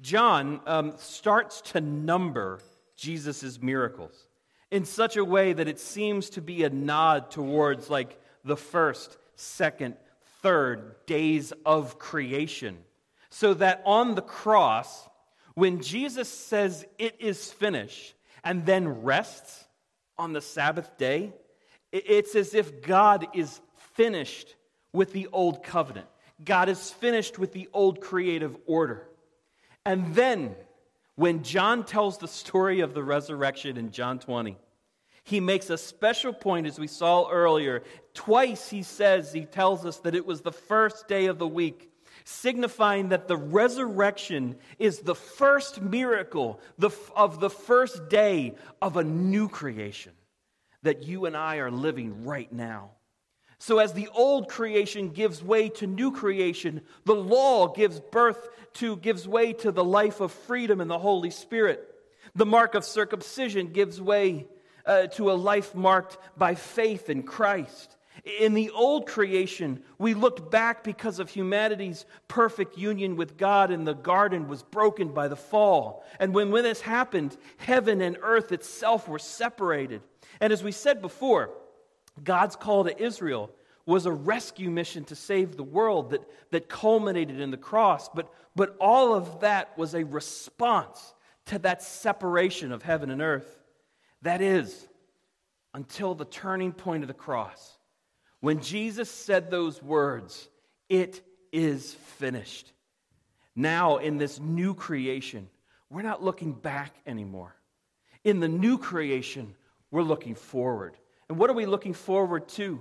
John 0.00 0.60
um, 0.66 0.94
starts 0.98 1.60
to 1.72 1.80
number 1.80 2.60
Jesus' 2.96 3.60
miracles 3.60 4.26
in 4.70 4.84
such 4.84 5.16
a 5.16 5.24
way 5.24 5.52
that 5.52 5.68
it 5.68 5.78
seems 5.78 6.30
to 6.30 6.40
be 6.40 6.64
a 6.64 6.70
nod 6.70 7.30
towards 7.30 7.90
like 7.90 8.18
the 8.44 8.56
first, 8.56 9.16
second, 9.36 9.96
third 10.40 10.96
days 11.06 11.52
of 11.64 11.98
creation. 11.98 12.78
So 13.30 13.54
that 13.54 13.82
on 13.84 14.14
the 14.14 14.22
cross, 14.22 15.08
when 15.54 15.80
Jesus 15.80 16.28
says 16.28 16.84
it 16.98 17.16
is 17.20 17.52
finished 17.52 18.14
and 18.44 18.66
then 18.66 19.02
rests 19.02 19.64
on 20.18 20.32
the 20.32 20.40
Sabbath 20.40 20.96
day, 20.98 21.32
it's 21.92 22.34
as 22.34 22.54
if 22.54 22.82
God 22.82 23.26
is 23.34 23.60
finished 23.94 24.56
with 24.92 25.12
the 25.12 25.28
old 25.32 25.62
covenant. 25.62 26.06
God 26.44 26.68
is 26.68 26.90
finished 26.90 27.38
with 27.38 27.52
the 27.52 27.68
old 27.72 28.00
creative 28.00 28.56
order. 28.66 29.06
And 29.84 30.14
then 30.14 30.54
when 31.14 31.42
John 31.42 31.84
tells 31.84 32.18
the 32.18 32.28
story 32.28 32.80
of 32.80 32.94
the 32.94 33.04
resurrection 33.04 33.76
in 33.76 33.90
John 33.90 34.18
20, 34.18 34.56
he 35.24 35.38
makes 35.38 35.70
a 35.70 35.78
special 35.78 36.32
point, 36.32 36.66
as 36.66 36.80
we 36.80 36.88
saw 36.88 37.30
earlier. 37.30 37.84
Twice 38.12 38.70
he 38.70 38.82
says, 38.82 39.32
he 39.32 39.44
tells 39.44 39.86
us 39.86 39.98
that 39.98 40.16
it 40.16 40.26
was 40.26 40.40
the 40.40 40.52
first 40.52 41.06
day 41.06 41.26
of 41.26 41.38
the 41.38 41.46
week, 41.46 41.91
signifying 42.24 43.10
that 43.10 43.28
the 43.28 43.36
resurrection 43.36 44.56
is 44.78 45.00
the 45.00 45.14
first 45.14 45.80
miracle 45.80 46.60
of 47.16 47.40
the 47.40 47.50
first 47.50 48.08
day 48.08 48.54
of 48.80 48.96
a 48.96 49.04
new 49.04 49.48
creation 49.48 50.12
that 50.82 51.04
you 51.04 51.26
and 51.26 51.36
I 51.36 51.56
are 51.56 51.70
living 51.70 52.24
right 52.24 52.52
now. 52.52 52.90
So, 53.58 53.78
as 53.78 53.92
the 53.92 54.08
old 54.12 54.48
creation 54.48 55.10
gives 55.10 55.42
way 55.42 55.68
to 55.68 55.86
new 55.86 56.10
creation, 56.10 56.80
the 57.04 57.14
law 57.14 57.68
gives 57.68 58.00
birth 58.00 58.48
to, 58.74 58.96
gives 58.96 59.28
way 59.28 59.52
to 59.52 59.70
the 59.70 59.84
life 59.84 60.20
of 60.20 60.32
freedom 60.32 60.80
in 60.80 60.88
the 60.88 60.98
Holy 60.98 61.30
Spirit. 61.30 61.88
The 62.34 62.46
mark 62.46 62.74
of 62.74 62.84
circumcision 62.84 63.68
gives 63.68 64.00
way 64.00 64.46
uh, 64.84 65.06
to 65.08 65.30
a 65.30 65.34
life 65.34 65.76
marked 65.76 66.18
by 66.36 66.56
faith 66.56 67.08
in 67.08 67.22
Christ. 67.22 67.96
In 68.24 68.54
the 68.54 68.70
old 68.70 69.06
creation, 69.06 69.82
we 69.98 70.14
looked 70.14 70.48
back 70.50 70.84
because 70.84 71.18
of 71.18 71.28
humanity's 71.28 72.06
perfect 72.28 72.78
union 72.78 73.16
with 73.16 73.36
God, 73.36 73.72
and 73.72 73.84
the 73.84 73.94
garden 73.94 74.46
was 74.46 74.62
broken 74.62 75.08
by 75.08 75.26
the 75.26 75.36
fall. 75.36 76.04
And 76.20 76.32
when, 76.32 76.52
when 76.52 76.62
this 76.62 76.80
happened, 76.80 77.36
heaven 77.56 78.00
and 78.00 78.16
earth 78.22 78.52
itself 78.52 79.08
were 79.08 79.18
separated. 79.18 80.02
And 80.40 80.52
as 80.52 80.62
we 80.62 80.70
said 80.70 81.02
before, 81.02 81.50
God's 82.22 82.54
call 82.54 82.84
to 82.84 83.02
Israel 83.02 83.50
was 83.86 84.06
a 84.06 84.12
rescue 84.12 84.70
mission 84.70 85.04
to 85.06 85.16
save 85.16 85.56
the 85.56 85.64
world 85.64 86.10
that, 86.10 86.22
that 86.52 86.68
culminated 86.68 87.40
in 87.40 87.50
the 87.50 87.56
cross. 87.56 88.08
But, 88.08 88.32
but 88.54 88.76
all 88.80 89.14
of 89.14 89.40
that 89.40 89.76
was 89.76 89.94
a 89.94 90.04
response 90.04 91.14
to 91.46 91.58
that 91.60 91.82
separation 91.82 92.70
of 92.70 92.84
heaven 92.84 93.10
and 93.10 93.20
earth. 93.20 93.58
That 94.22 94.40
is, 94.40 94.88
until 95.74 96.14
the 96.14 96.24
turning 96.24 96.72
point 96.72 97.02
of 97.02 97.08
the 97.08 97.14
cross. 97.14 97.78
When 98.42 98.60
Jesus 98.60 99.08
said 99.08 99.52
those 99.52 99.80
words, 99.80 100.48
it 100.88 101.22
is 101.52 101.94
finished. 101.94 102.72
Now, 103.54 103.98
in 103.98 104.18
this 104.18 104.40
new 104.40 104.74
creation, 104.74 105.48
we're 105.88 106.02
not 106.02 106.24
looking 106.24 106.52
back 106.52 106.92
anymore. 107.06 107.54
In 108.24 108.40
the 108.40 108.48
new 108.48 108.78
creation, 108.78 109.54
we're 109.92 110.02
looking 110.02 110.34
forward. 110.34 110.96
And 111.28 111.38
what 111.38 111.50
are 111.50 111.54
we 111.54 111.66
looking 111.66 111.94
forward 111.94 112.48
to? 112.48 112.80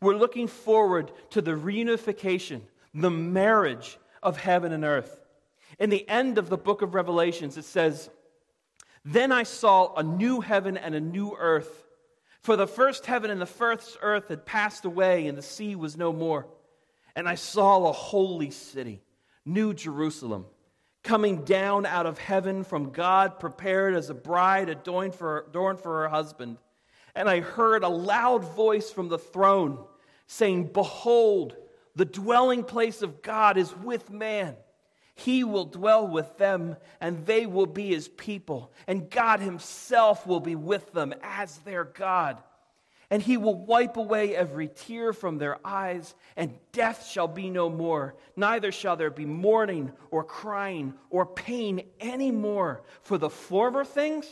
We're 0.00 0.16
looking 0.16 0.48
forward 0.48 1.12
to 1.30 1.40
the 1.40 1.52
reunification, 1.52 2.62
the 2.92 3.08
marriage 3.08 3.98
of 4.24 4.36
heaven 4.36 4.72
and 4.72 4.84
earth. 4.84 5.20
In 5.78 5.88
the 5.88 6.08
end 6.08 6.36
of 6.36 6.48
the 6.48 6.58
book 6.58 6.82
of 6.82 6.96
Revelations, 6.96 7.56
it 7.56 7.64
says, 7.64 8.10
Then 9.04 9.30
I 9.30 9.44
saw 9.44 9.94
a 9.94 10.02
new 10.02 10.40
heaven 10.40 10.76
and 10.76 10.96
a 10.96 11.00
new 11.00 11.36
earth. 11.38 11.85
For 12.46 12.54
the 12.54 12.68
first 12.68 13.06
heaven 13.06 13.32
and 13.32 13.40
the 13.40 13.44
first 13.44 13.98
earth 14.02 14.28
had 14.28 14.46
passed 14.46 14.84
away, 14.84 15.26
and 15.26 15.36
the 15.36 15.42
sea 15.42 15.74
was 15.74 15.96
no 15.96 16.12
more. 16.12 16.46
And 17.16 17.28
I 17.28 17.34
saw 17.34 17.88
a 17.88 17.92
holy 17.92 18.52
city, 18.52 19.02
New 19.44 19.74
Jerusalem, 19.74 20.46
coming 21.02 21.42
down 21.42 21.86
out 21.86 22.06
of 22.06 22.18
heaven 22.18 22.62
from 22.62 22.92
God, 22.92 23.40
prepared 23.40 23.94
as 23.94 24.10
a 24.10 24.14
bride 24.14 24.68
adorned 24.68 25.16
for, 25.16 25.46
adorned 25.48 25.80
for 25.80 26.02
her 26.02 26.08
husband. 26.08 26.58
And 27.16 27.28
I 27.28 27.40
heard 27.40 27.82
a 27.82 27.88
loud 27.88 28.44
voice 28.44 28.92
from 28.92 29.08
the 29.08 29.18
throne 29.18 29.84
saying, 30.28 30.70
Behold, 30.72 31.56
the 31.96 32.04
dwelling 32.04 32.62
place 32.62 33.02
of 33.02 33.22
God 33.22 33.56
is 33.56 33.76
with 33.76 34.08
man. 34.08 34.54
He 35.16 35.44
will 35.44 35.64
dwell 35.64 36.06
with 36.06 36.38
them, 36.38 36.76
and 37.00 37.26
they 37.26 37.46
will 37.46 37.66
be 37.66 37.88
his 37.88 38.08
people, 38.08 38.72
and 38.86 39.10
God 39.10 39.40
himself 39.40 40.26
will 40.26 40.40
be 40.40 40.54
with 40.54 40.92
them 40.92 41.12
as 41.22 41.58
their 41.58 41.84
God. 41.84 42.38
And 43.10 43.22
he 43.22 43.36
will 43.36 43.54
wipe 43.54 43.96
away 43.96 44.34
every 44.34 44.68
tear 44.68 45.12
from 45.12 45.38
their 45.38 45.58
eyes, 45.64 46.14
and 46.36 46.54
death 46.72 47.06
shall 47.06 47.28
be 47.28 47.50
no 47.50 47.68
more. 47.68 48.16
Neither 48.36 48.72
shall 48.72 48.96
there 48.96 49.10
be 49.10 49.26
mourning, 49.26 49.92
or 50.10 50.24
crying, 50.24 50.94
or 51.10 51.26
pain 51.26 51.82
any 52.00 52.30
more, 52.30 52.82
for 53.02 53.18
the 53.18 53.30
former 53.30 53.84
things 53.84 54.26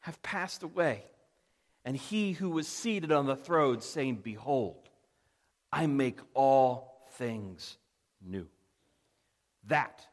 have 0.00 0.22
passed 0.22 0.62
away 0.62 1.04
and 1.88 1.96
he 1.96 2.32
who 2.32 2.50
was 2.50 2.68
seated 2.68 3.10
on 3.10 3.24
the 3.24 3.34
throne 3.34 3.80
saying, 3.80 4.16
Behold, 4.16 4.90
I 5.72 5.86
make 5.86 6.18
all 6.34 7.06
things 7.12 7.78
new. 8.22 8.46
That 9.66 10.06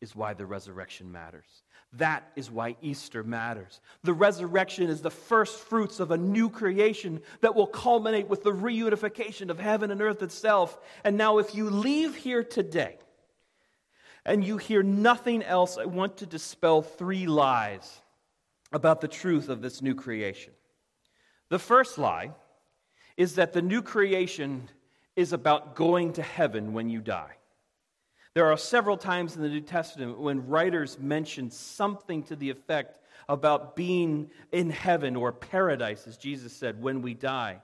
is 0.00 0.14
why 0.14 0.34
the 0.34 0.46
resurrection 0.46 1.10
matters. 1.10 1.62
That 1.94 2.30
is 2.36 2.50
why 2.50 2.76
Easter 2.82 3.24
matters. 3.24 3.80
The 4.02 4.12
resurrection 4.12 4.90
is 4.90 5.00
the 5.00 5.10
first 5.10 5.58
fruits 5.58 6.00
of 6.00 6.10
a 6.10 6.18
new 6.18 6.50
creation 6.50 7.20
that 7.40 7.54
will 7.54 7.66
culminate 7.66 8.28
with 8.28 8.42
the 8.42 8.52
reunification 8.52 9.48
of 9.50 9.58
heaven 9.58 9.90
and 9.90 10.00
earth 10.02 10.22
itself. 10.22 10.78
And 11.02 11.16
now, 11.16 11.38
if 11.38 11.54
you 11.54 11.70
leave 11.70 12.14
here 12.14 12.44
today 12.44 12.98
and 14.24 14.44
you 14.44 14.58
hear 14.58 14.82
nothing 14.82 15.42
else, 15.42 15.78
I 15.78 15.86
want 15.86 16.18
to 16.18 16.26
dispel 16.26 16.82
three 16.82 17.26
lies 17.26 18.02
about 18.70 19.00
the 19.00 19.08
truth 19.08 19.48
of 19.48 19.62
this 19.62 19.80
new 19.80 19.94
creation. 19.94 20.52
The 21.48 21.58
first 21.58 21.96
lie 21.96 22.32
is 23.16 23.36
that 23.36 23.54
the 23.54 23.62
new 23.62 23.80
creation 23.80 24.68
is 25.16 25.32
about 25.32 25.74
going 25.74 26.12
to 26.12 26.22
heaven 26.22 26.74
when 26.74 26.90
you 26.90 27.00
die. 27.00 27.37
There 28.34 28.46
are 28.46 28.56
several 28.56 28.96
times 28.96 29.36
in 29.36 29.42
the 29.42 29.48
New 29.48 29.60
Testament 29.60 30.18
when 30.18 30.46
writers 30.46 30.98
mention 30.98 31.50
something 31.50 32.22
to 32.24 32.36
the 32.36 32.50
effect 32.50 33.00
about 33.28 33.76
being 33.76 34.30
in 34.52 34.70
heaven 34.70 35.16
or 35.16 35.32
paradise, 35.32 36.06
as 36.06 36.16
Jesus 36.16 36.52
said, 36.52 36.82
when 36.82 37.02
we 37.02 37.14
die. 37.14 37.60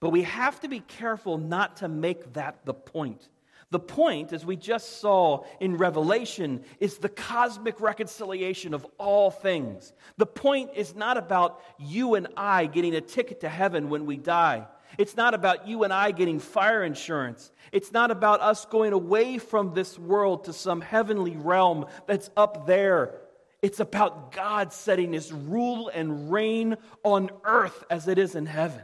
But 0.00 0.10
we 0.10 0.22
have 0.22 0.60
to 0.60 0.68
be 0.68 0.80
careful 0.80 1.38
not 1.38 1.78
to 1.78 1.88
make 1.88 2.34
that 2.34 2.64
the 2.64 2.74
point. 2.74 3.28
The 3.70 3.80
point, 3.80 4.32
as 4.32 4.46
we 4.46 4.56
just 4.56 5.00
saw 5.00 5.44
in 5.58 5.76
Revelation, 5.76 6.62
is 6.78 6.98
the 6.98 7.08
cosmic 7.08 7.80
reconciliation 7.80 8.74
of 8.74 8.86
all 8.96 9.30
things. 9.30 9.92
The 10.18 10.26
point 10.26 10.70
is 10.76 10.94
not 10.94 11.16
about 11.16 11.60
you 11.78 12.14
and 12.14 12.28
I 12.36 12.66
getting 12.66 12.94
a 12.94 13.00
ticket 13.00 13.40
to 13.40 13.48
heaven 13.48 13.88
when 13.88 14.06
we 14.06 14.18
die. 14.18 14.66
It's 14.98 15.16
not 15.16 15.34
about 15.34 15.68
you 15.68 15.84
and 15.84 15.92
I 15.92 16.10
getting 16.10 16.38
fire 16.38 16.82
insurance. 16.82 17.50
It's 17.72 17.92
not 17.92 18.10
about 18.10 18.40
us 18.40 18.64
going 18.66 18.92
away 18.92 19.38
from 19.38 19.74
this 19.74 19.98
world 19.98 20.44
to 20.44 20.52
some 20.52 20.80
heavenly 20.80 21.36
realm 21.36 21.86
that's 22.06 22.30
up 22.36 22.66
there. 22.66 23.20
It's 23.62 23.80
about 23.80 24.32
God 24.32 24.72
setting 24.72 25.12
his 25.12 25.32
rule 25.32 25.88
and 25.88 26.30
reign 26.32 26.76
on 27.02 27.30
earth 27.44 27.84
as 27.90 28.08
it 28.08 28.18
is 28.18 28.34
in 28.34 28.46
heaven. 28.46 28.82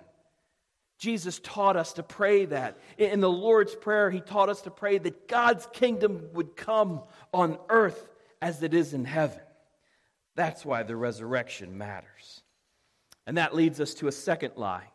Jesus 1.02 1.40
taught 1.40 1.76
us 1.76 1.94
to 1.94 2.04
pray 2.04 2.44
that. 2.44 2.78
In 2.96 3.18
the 3.18 3.28
Lord's 3.28 3.74
Prayer, 3.74 4.08
He 4.08 4.20
taught 4.20 4.48
us 4.48 4.62
to 4.62 4.70
pray 4.70 4.98
that 4.98 5.26
God's 5.26 5.66
kingdom 5.72 6.28
would 6.34 6.54
come 6.54 7.00
on 7.34 7.58
earth 7.68 8.08
as 8.40 8.62
it 8.62 8.72
is 8.72 8.94
in 8.94 9.04
heaven. 9.04 9.40
That's 10.36 10.64
why 10.64 10.84
the 10.84 10.94
resurrection 10.94 11.76
matters. 11.76 12.42
And 13.26 13.36
that 13.36 13.52
leads 13.52 13.80
us 13.80 13.94
to 13.94 14.06
a 14.06 14.12
second 14.12 14.52
lie. 14.54 14.91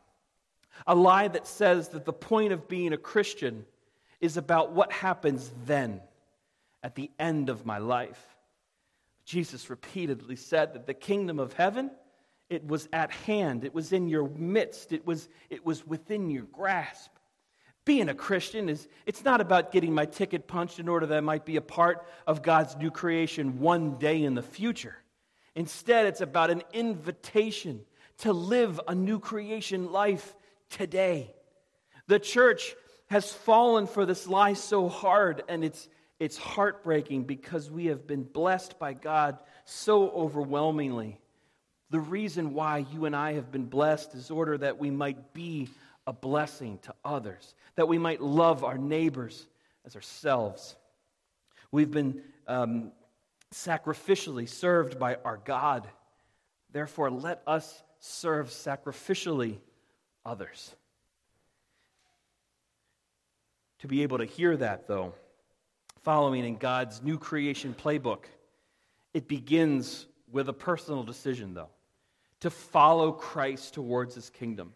A 0.85 0.95
lie 0.95 1.27
that 1.27 1.47
says 1.47 1.89
that 1.89 2.05
the 2.05 2.13
point 2.13 2.53
of 2.53 2.67
being 2.67 2.93
a 2.93 2.97
Christian 2.97 3.65
is 4.21 4.37
about 4.37 4.73
what 4.73 4.91
happens 4.91 5.51
then, 5.65 6.01
at 6.83 6.95
the 6.95 7.11
end 7.19 7.49
of 7.49 7.65
my 7.65 7.77
life. 7.77 8.35
Jesus 9.25 9.69
repeatedly 9.69 10.35
said 10.35 10.73
that 10.73 10.85
the 10.85 10.93
kingdom 10.93 11.37
of 11.39 11.53
heaven, 11.53 11.91
it 12.49 12.65
was 12.65 12.87
at 12.93 13.11
hand, 13.11 13.65
it 13.65 13.73
was 13.73 13.91
in 13.91 14.07
your 14.07 14.29
midst, 14.29 14.93
it 14.93 15.05
was, 15.05 15.27
it 15.49 15.65
was 15.65 15.85
within 15.85 16.29
your 16.29 16.43
grasp. 16.43 17.11
Being 17.83 18.07
a 18.07 18.13
Christian 18.13 18.69
is 18.69 18.87
it's 19.05 19.25
not 19.25 19.41
about 19.41 19.71
getting 19.71 19.93
my 19.93 20.05
ticket 20.05 20.47
punched 20.47 20.79
in 20.79 20.87
order 20.87 21.05
that 21.05 21.17
I 21.17 21.21
might 21.21 21.45
be 21.45 21.57
a 21.57 21.61
part 21.61 22.05
of 22.25 22.41
God's 22.41 22.75
new 22.77 22.91
creation 22.91 23.59
one 23.59 23.97
day 23.97 24.23
in 24.23 24.33
the 24.33 24.41
future. 24.41 24.95
Instead, 25.55 26.05
it's 26.05 26.21
about 26.21 26.49
an 26.49 26.63
invitation 26.71 27.81
to 28.19 28.31
live 28.31 28.79
a 28.87 28.95
new 28.95 29.19
creation 29.19 29.91
life 29.91 30.35
today. 30.69 31.33
The 32.07 32.19
church 32.19 32.75
has 33.07 33.31
fallen 33.31 33.87
for 33.87 34.05
this 34.05 34.27
lie 34.27 34.53
so 34.53 34.89
hard, 34.89 35.43
and 35.47 35.63
it's, 35.63 35.87
it's 36.19 36.37
heartbreaking 36.37 37.23
because 37.23 37.69
we 37.71 37.87
have 37.87 38.05
been 38.07 38.23
blessed 38.23 38.79
by 38.79 38.93
God 38.93 39.37
so 39.65 40.09
overwhelmingly. 40.09 41.19
The 41.89 41.99
reason 41.99 42.53
why 42.53 42.85
you 42.91 43.05
and 43.05 43.15
I 43.15 43.33
have 43.33 43.51
been 43.51 43.65
blessed 43.65 44.13
is 44.13 44.29
order 44.29 44.57
that 44.57 44.77
we 44.77 44.91
might 44.91 45.33
be 45.33 45.69
a 46.05 46.13
blessing 46.13 46.79
to 46.83 46.93
others, 47.03 47.55
that 47.75 47.87
we 47.87 47.97
might 47.97 48.21
love 48.21 48.63
our 48.63 48.77
neighbors 48.77 49.47
as 49.85 49.95
ourselves. 49.95 50.75
We've 51.71 51.91
been 51.91 52.21
um, 52.47 52.91
sacrificially 53.53 54.47
served 54.47 54.99
by 54.99 55.15
our 55.23 55.37
God. 55.37 55.87
Therefore, 56.71 57.09
let 57.09 57.41
us 57.47 57.83
serve 57.99 58.49
sacrificially 58.49 59.59
others. 60.27 60.75
To 63.79 63.87
be 63.87 64.03
able 64.03 64.17
to 64.17 64.25
hear 64.25 64.57
that, 64.57 64.87
though, 64.87 65.13
following 66.03 66.45
in 66.45 66.57
God's 66.57 67.01
new 67.01 67.17
creation 67.17 67.73
playbook, 67.77 68.25
it 69.13 69.27
begins 69.27 70.05
with 70.31 70.49
a 70.49 70.53
personal 70.53 71.03
decision, 71.03 71.53
though, 71.53 71.69
to 72.41 72.49
follow 72.49 73.11
Christ 73.11 73.73
towards 73.73 74.13
his 74.13 74.29
kingdom. 74.29 74.73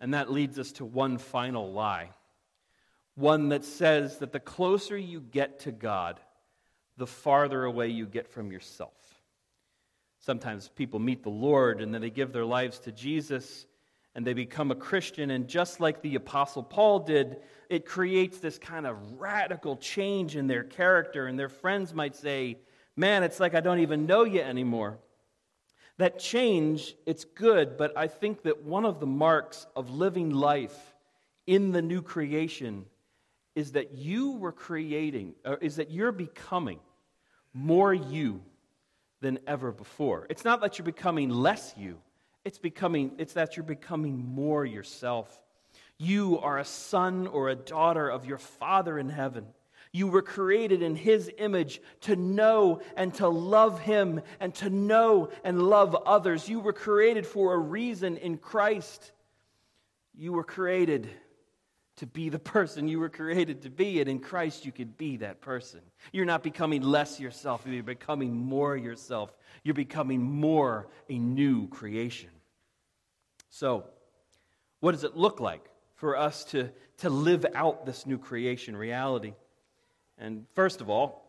And 0.00 0.14
that 0.14 0.30
leads 0.30 0.58
us 0.58 0.72
to 0.72 0.84
one 0.84 1.18
final 1.18 1.72
lie 1.72 2.10
one 3.14 3.50
that 3.50 3.64
says 3.64 4.18
that 4.18 4.32
the 4.32 4.40
closer 4.40 4.96
you 4.96 5.20
get 5.20 5.60
to 5.60 5.72
God, 5.72 6.18
the 6.96 7.06
farther 7.06 7.64
away 7.64 7.88
you 7.88 8.06
get 8.06 8.28
from 8.28 8.50
yourself. 8.50 8.92
Sometimes 10.20 10.68
people 10.68 10.98
meet 10.98 11.22
the 11.22 11.30
Lord 11.30 11.80
and 11.80 11.92
then 11.92 12.00
they 12.00 12.10
give 12.10 12.32
their 12.32 12.44
lives 12.44 12.78
to 12.80 12.92
Jesus 12.92 13.66
and 14.14 14.26
they 14.26 14.32
become 14.32 14.70
a 14.70 14.76
Christian. 14.76 15.30
And 15.30 15.48
just 15.48 15.80
like 15.80 16.02
the 16.02 16.14
Apostle 16.14 16.62
Paul 16.62 17.00
did, 17.00 17.38
it 17.68 17.86
creates 17.86 18.38
this 18.38 18.58
kind 18.58 18.86
of 18.86 18.96
radical 19.20 19.76
change 19.76 20.36
in 20.36 20.46
their 20.46 20.64
character. 20.64 21.26
And 21.26 21.38
their 21.38 21.48
friends 21.48 21.92
might 21.92 22.14
say, 22.16 22.58
Man, 22.96 23.24
it's 23.24 23.40
like 23.40 23.54
I 23.54 23.60
don't 23.60 23.80
even 23.80 24.06
know 24.06 24.22
you 24.22 24.40
anymore. 24.40 24.98
That 25.98 26.18
change, 26.18 26.94
it's 27.06 27.24
good, 27.24 27.76
but 27.76 27.96
I 27.96 28.06
think 28.06 28.42
that 28.42 28.62
one 28.62 28.84
of 28.84 29.00
the 29.00 29.06
marks 29.06 29.66
of 29.74 29.90
living 29.90 30.30
life 30.30 30.94
in 31.46 31.72
the 31.72 31.82
new 31.82 32.02
creation 32.02 32.86
is 33.54 33.72
that 33.72 33.92
you 33.94 34.32
were 34.32 34.52
creating, 34.52 35.34
or 35.44 35.56
is 35.56 35.76
that 35.76 35.90
you're 35.90 36.12
becoming 36.12 36.80
more 37.52 37.94
you 37.94 38.42
than 39.20 39.38
ever 39.46 39.70
before. 39.70 40.26
It's 40.28 40.44
not 40.44 40.60
that 40.60 40.78
you're 40.78 40.84
becoming 40.84 41.30
less 41.30 41.72
you, 41.76 41.98
it's 42.44 42.58
becoming 42.58 43.12
it's 43.18 43.34
that 43.34 43.56
you're 43.56 43.64
becoming 43.64 44.16
more 44.16 44.64
yourself. 44.64 45.40
You 45.98 46.38
are 46.40 46.58
a 46.58 46.64
son 46.64 47.26
or 47.26 47.48
a 47.48 47.54
daughter 47.54 48.08
of 48.08 48.26
your 48.26 48.38
Father 48.38 48.98
in 48.98 49.08
heaven. 49.08 49.46
You 49.92 50.08
were 50.08 50.22
created 50.22 50.82
in 50.82 50.96
His 50.96 51.30
image 51.38 51.80
to 52.02 52.16
know 52.16 52.80
and 52.96 53.14
to 53.14 53.28
love 53.28 53.78
Him 53.78 54.22
and 54.40 54.52
to 54.56 54.68
know 54.68 55.30
and 55.44 55.62
love 55.62 55.94
others. 55.94 56.48
You 56.48 56.58
were 56.58 56.72
created 56.72 57.26
for 57.26 57.54
a 57.54 57.58
reason 57.58 58.16
in 58.16 58.38
Christ. 58.38 59.12
You 60.16 60.32
were 60.32 60.44
created 60.44 61.08
to 61.96 62.06
be 62.06 62.28
the 62.28 62.38
person 62.56 62.88
you 62.88 63.00
were 63.00 63.08
created 63.08 63.62
to 63.62 63.70
be, 63.70 64.00
and 64.00 64.08
in 64.08 64.18
Christ 64.18 64.64
you 64.64 64.72
could 64.72 64.96
be 64.96 65.18
that 65.18 65.40
person. 65.40 65.80
You're 66.12 66.24
not 66.24 66.42
becoming 66.42 66.82
less 66.82 67.20
yourself, 67.20 67.62
you're 67.66 67.82
becoming 67.82 68.36
more 68.36 68.76
yourself. 68.76 69.34
You're 69.64 69.74
becoming 69.74 70.20
more 70.22 70.88
a 71.08 71.18
new 71.18 71.68
creation. 71.68 72.30
So, 73.48 73.84
what 74.80 74.92
does 74.92 75.04
it 75.04 75.16
look 75.16 75.40
like 75.40 75.64
for 75.96 76.16
us 76.16 76.44
to, 76.46 76.70
to 76.98 77.08
live 77.08 77.46
out 77.54 77.86
this 77.86 78.04
new 78.04 78.18
creation 78.18 78.76
reality? 78.76 79.32
And 80.18 80.44
first 80.54 80.82
of 80.82 80.90
all, 80.90 81.24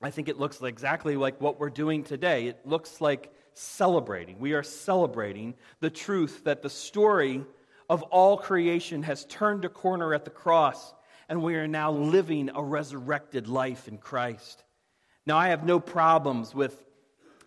I 0.00 0.10
think 0.10 0.28
it 0.28 0.38
looks 0.38 0.62
exactly 0.62 1.16
like 1.16 1.40
what 1.40 1.58
we're 1.58 1.70
doing 1.70 2.04
today. 2.04 2.46
It 2.46 2.64
looks 2.64 3.00
like 3.00 3.32
celebrating. 3.54 4.38
We 4.38 4.52
are 4.52 4.62
celebrating 4.62 5.54
the 5.80 5.90
truth 5.90 6.44
that 6.44 6.62
the 6.62 6.70
story 6.70 7.44
of 7.88 8.02
all 8.04 8.36
creation 8.36 9.02
has 9.02 9.24
turned 9.26 9.64
a 9.64 9.68
corner 9.68 10.14
at 10.14 10.24
the 10.24 10.30
cross, 10.30 10.94
and 11.28 11.42
we 11.42 11.56
are 11.56 11.68
now 11.68 11.90
living 11.90 12.50
a 12.54 12.62
resurrected 12.62 13.48
life 13.48 13.88
in 13.88 13.98
Christ. 13.98 14.64
Now, 15.26 15.36
I 15.38 15.48
have 15.48 15.64
no 15.64 15.80
problems 15.80 16.54
with 16.54 16.82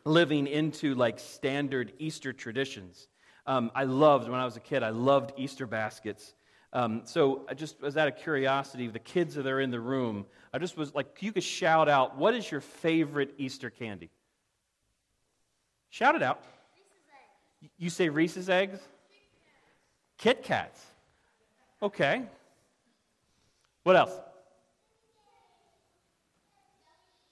living 0.03 0.47
into 0.47 0.95
like 0.95 1.19
standard 1.19 1.93
Easter 1.99 2.33
traditions. 2.33 3.07
Um, 3.45 3.71
I 3.75 3.83
loved, 3.83 4.29
when 4.29 4.39
I 4.39 4.45
was 4.45 4.57
a 4.57 4.61
kid, 4.61 4.83
I 4.83 4.89
loved 4.89 5.33
Easter 5.37 5.67
baskets. 5.67 6.33
Um, 6.73 7.01
so 7.05 7.45
I 7.49 7.53
just 7.53 7.81
was 7.81 7.95
out 7.97 8.07
of 8.07 8.17
curiosity, 8.17 8.87
the 8.87 8.99
kids 8.99 9.35
that 9.35 9.45
are 9.47 9.61
in 9.61 9.71
the 9.71 9.79
room, 9.79 10.25
I 10.53 10.59
just 10.59 10.75
was 10.75 10.93
like, 10.93 11.21
you 11.21 11.31
could 11.31 11.43
shout 11.43 11.87
out, 11.87 12.17
what 12.17 12.33
is 12.33 12.49
your 12.49 12.61
favorite 12.61 13.35
Easter 13.37 13.69
candy? 13.69 14.09
Shout 15.89 16.15
it 16.15 16.23
out. 16.23 16.43
You 17.77 17.89
say 17.89 18.09
Reese's 18.09 18.49
eggs? 18.49 18.79
Kit 20.17 20.43
Kats. 20.43 20.83
Okay. 21.81 22.23
What 23.83 23.95
else? 23.95 24.11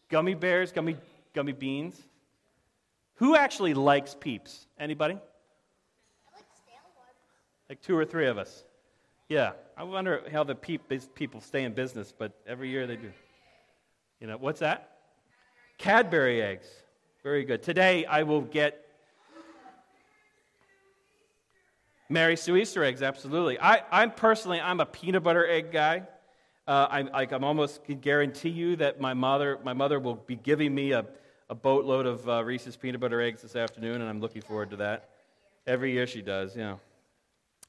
Gummy 0.10 0.36
bears, 0.36 0.72
gummy, 0.72 0.98
gummy 1.34 1.52
beans. 1.52 2.00
Who 3.16 3.36
actually 3.36 3.74
likes 3.74 4.16
peeps? 4.20 4.68
Anybody? 4.80 5.18
Like 7.70 7.82
two 7.82 7.98
or 7.98 8.06
three 8.06 8.28
of 8.28 8.38
us. 8.38 8.64
Yeah. 9.28 9.54
I 9.76 9.84
wonder 9.84 10.22
how 10.32 10.44
the 10.44 10.54
peep 10.56 10.84
people 11.16 11.42
stay 11.42 11.64
in 11.64 11.74
business, 11.74 12.14
but 12.16 12.32
every 12.46 12.70
year 12.70 12.86
they 12.86 12.96
do. 12.96 13.12
You 14.20 14.28
know, 14.28 14.38
what's 14.38 14.60
that? 14.60 14.98
Cadbury 15.78 16.42
eggs. 16.42 16.68
Very 17.24 17.44
good. 17.44 17.64
Today 17.64 18.06
I 18.06 18.24
will 18.24 18.42
get 18.42 18.85
Mary 22.10 22.36
Sue 22.36 22.56
Easter 22.58 22.84
eggs, 22.84 23.02
absolutely. 23.02 23.60
I, 23.60 23.82
I'm 23.92 24.12
personally, 24.12 24.62
I'm 24.62 24.80
a 24.80 24.86
peanut 24.86 25.24
butter 25.24 25.48
egg 25.48 25.72
guy. 25.72 26.04
Uh, 26.68 26.88
I'm, 26.90 27.08
like, 27.08 27.32
I'm 27.32 27.44
almost 27.44 27.84
can 27.84 28.00
guarantee 28.00 28.50
you 28.50 28.76
that 28.78 29.00
my 29.00 29.14
mother, 29.14 29.60
my 29.64 29.74
mother 29.74 30.00
will 30.00 30.16
be 30.16 30.36
giving 30.36 30.74
me 30.74 30.92
a, 30.92 31.06
a 31.50 31.56
boatload 31.56 32.06
of 32.06 32.28
uh, 32.28 32.44
Reese's 32.44 32.76
peanut 32.76 33.02
butter 33.02 33.22
eggs 33.22 33.42
this 33.42 33.56
afternoon, 33.56 34.02
and 34.02 34.10
I'm 34.10 34.20
looking 34.20 34.42
forward 34.42 34.72
to 34.72 34.78
that. 34.78 35.10
Every 35.68 35.92
year 35.92 36.08
she 36.08 36.22
does, 36.22 36.56
yeah. 36.56 36.76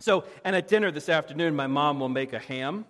So, 0.01 0.25
and 0.45 0.55
at 0.55 0.69
dinner 0.69 0.91
this 0.91 1.09
afternoon, 1.09 1.57
my 1.57 1.67
mom 1.67 2.01
will 2.01 2.11
make 2.11 2.33
a 2.33 2.39
ham 2.39 2.85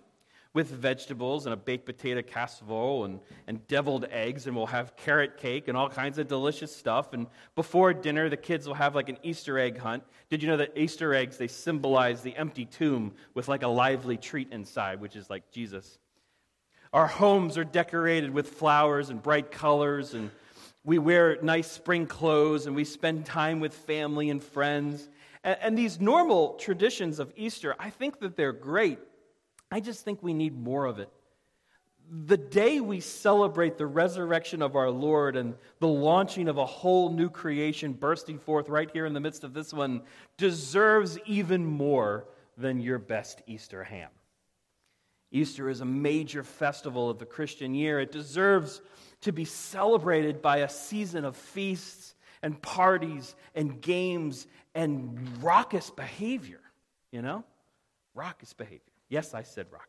with 0.57 0.71
vegetables 0.71 1.45
and 1.45 1.53
a 1.53 1.55
baked 1.55 1.85
potato 1.85 2.19
casserole 2.19 3.05
and, 3.05 3.19
and 3.45 3.67
deviled 3.67 4.07
eggs, 4.09 4.47
and 4.47 4.55
we'll 4.55 4.65
have 4.65 4.95
carrot 4.95 5.37
cake 5.37 5.67
and 5.67 5.77
all 5.77 5.87
kinds 5.87 6.17
of 6.17 6.27
delicious 6.27 6.75
stuff. 6.75 7.13
And 7.13 7.27
before 7.53 7.93
dinner, 7.93 8.27
the 8.27 8.37
kids 8.37 8.65
will 8.65 8.73
have 8.73 8.95
like 8.95 9.07
an 9.07 9.19
Easter 9.21 9.59
egg 9.59 9.77
hunt. 9.77 10.01
Did 10.31 10.41
you 10.41 10.49
know 10.49 10.57
that 10.57 10.75
Easter 10.75 11.13
eggs, 11.13 11.37
they 11.37 11.47
symbolize 11.47 12.23
the 12.23 12.35
empty 12.35 12.65
tomb 12.65 13.13
with 13.35 13.47
like 13.47 13.61
a 13.61 13.67
lively 13.67 14.17
treat 14.17 14.51
inside, 14.51 14.99
which 14.99 15.15
is 15.15 15.29
like 15.29 15.51
Jesus? 15.51 15.99
Our 16.91 17.05
homes 17.05 17.55
are 17.59 17.63
decorated 17.63 18.31
with 18.31 18.49
flowers 18.49 19.11
and 19.11 19.21
bright 19.21 19.51
colors, 19.51 20.15
and 20.15 20.31
we 20.83 20.97
wear 20.97 21.37
nice 21.43 21.69
spring 21.69 22.07
clothes, 22.07 22.65
and 22.65 22.75
we 22.75 22.83
spend 22.83 23.27
time 23.27 23.59
with 23.59 23.75
family 23.75 24.31
and 24.31 24.41
friends. 24.41 25.07
And, 25.43 25.57
and 25.61 25.77
these 25.77 25.99
normal 25.99 26.55
traditions 26.55 27.19
of 27.19 27.31
Easter, 27.35 27.75
I 27.77 27.91
think 27.91 28.21
that 28.21 28.35
they're 28.35 28.53
great. 28.53 28.97
I 29.71 29.79
just 29.79 30.05
think 30.05 30.23
we 30.23 30.33
need 30.33 30.57
more 30.57 30.85
of 30.85 30.99
it. 30.99 31.09
The 32.09 32.37
day 32.37 32.79
we 32.79 33.01
celebrate 33.01 33.77
the 33.77 33.85
resurrection 33.85 34.61
of 34.61 34.77
our 34.77 34.89
Lord 34.89 35.35
and 35.35 35.55
the 35.79 35.87
launching 35.87 36.47
of 36.47 36.57
a 36.57 36.65
whole 36.65 37.11
new 37.11 37.29
creation 37.29 37.91
bursting 37.91 38.39
forth 38.39 38.69
right 38.69 38.89
here 38.91 39.05
in 39.05 39.13
the 39.13 39.19
midst 39.19 39.43
of 39.43 39.53
this 39.53 39.73
one 39.73 40.03
deserves 40.37 41.17
even 41.25 41.65
more 41.65 42.25
than 42.57 42.79
your 42.79 42.97
best 42.97 43.41
Easter 43.45 43.83
ham. 43.83 44.09
Easter 45.31 45.69
is 45.69 45.81
a 45.81 45.85
major 45.85 46.43
festival 46.43 47.09
of 47.09 47.19
the 47.19 47.25
Christian 47.25 47.75
year. 47.75 47.99
It 47.99 48.13
deserves 48.13 48.81
to 49.21 49.33
be 49.33 49.43
celebrated 49.43 50.41
by 50.41 50.59
a 50.59 50.69
season 50.69 51.25
of 51.25 51.35
feasts 51.35 52.15
and 52.41 52.61
parties 52.61 53.35
and 53.53 53.81
games 53.81 54.47
and 54.73 55.43
raucous 55.43 55.89
behavior, 55.89 56.61
you 57.11 57.21
know? 57.21 57.43
Raucous 58.15 58.53
behavior. 58.53 58.86
Yes, 59.09 59.33
I 59.33 59.43
said 59.43 59.67
raucous. 59.71 59.87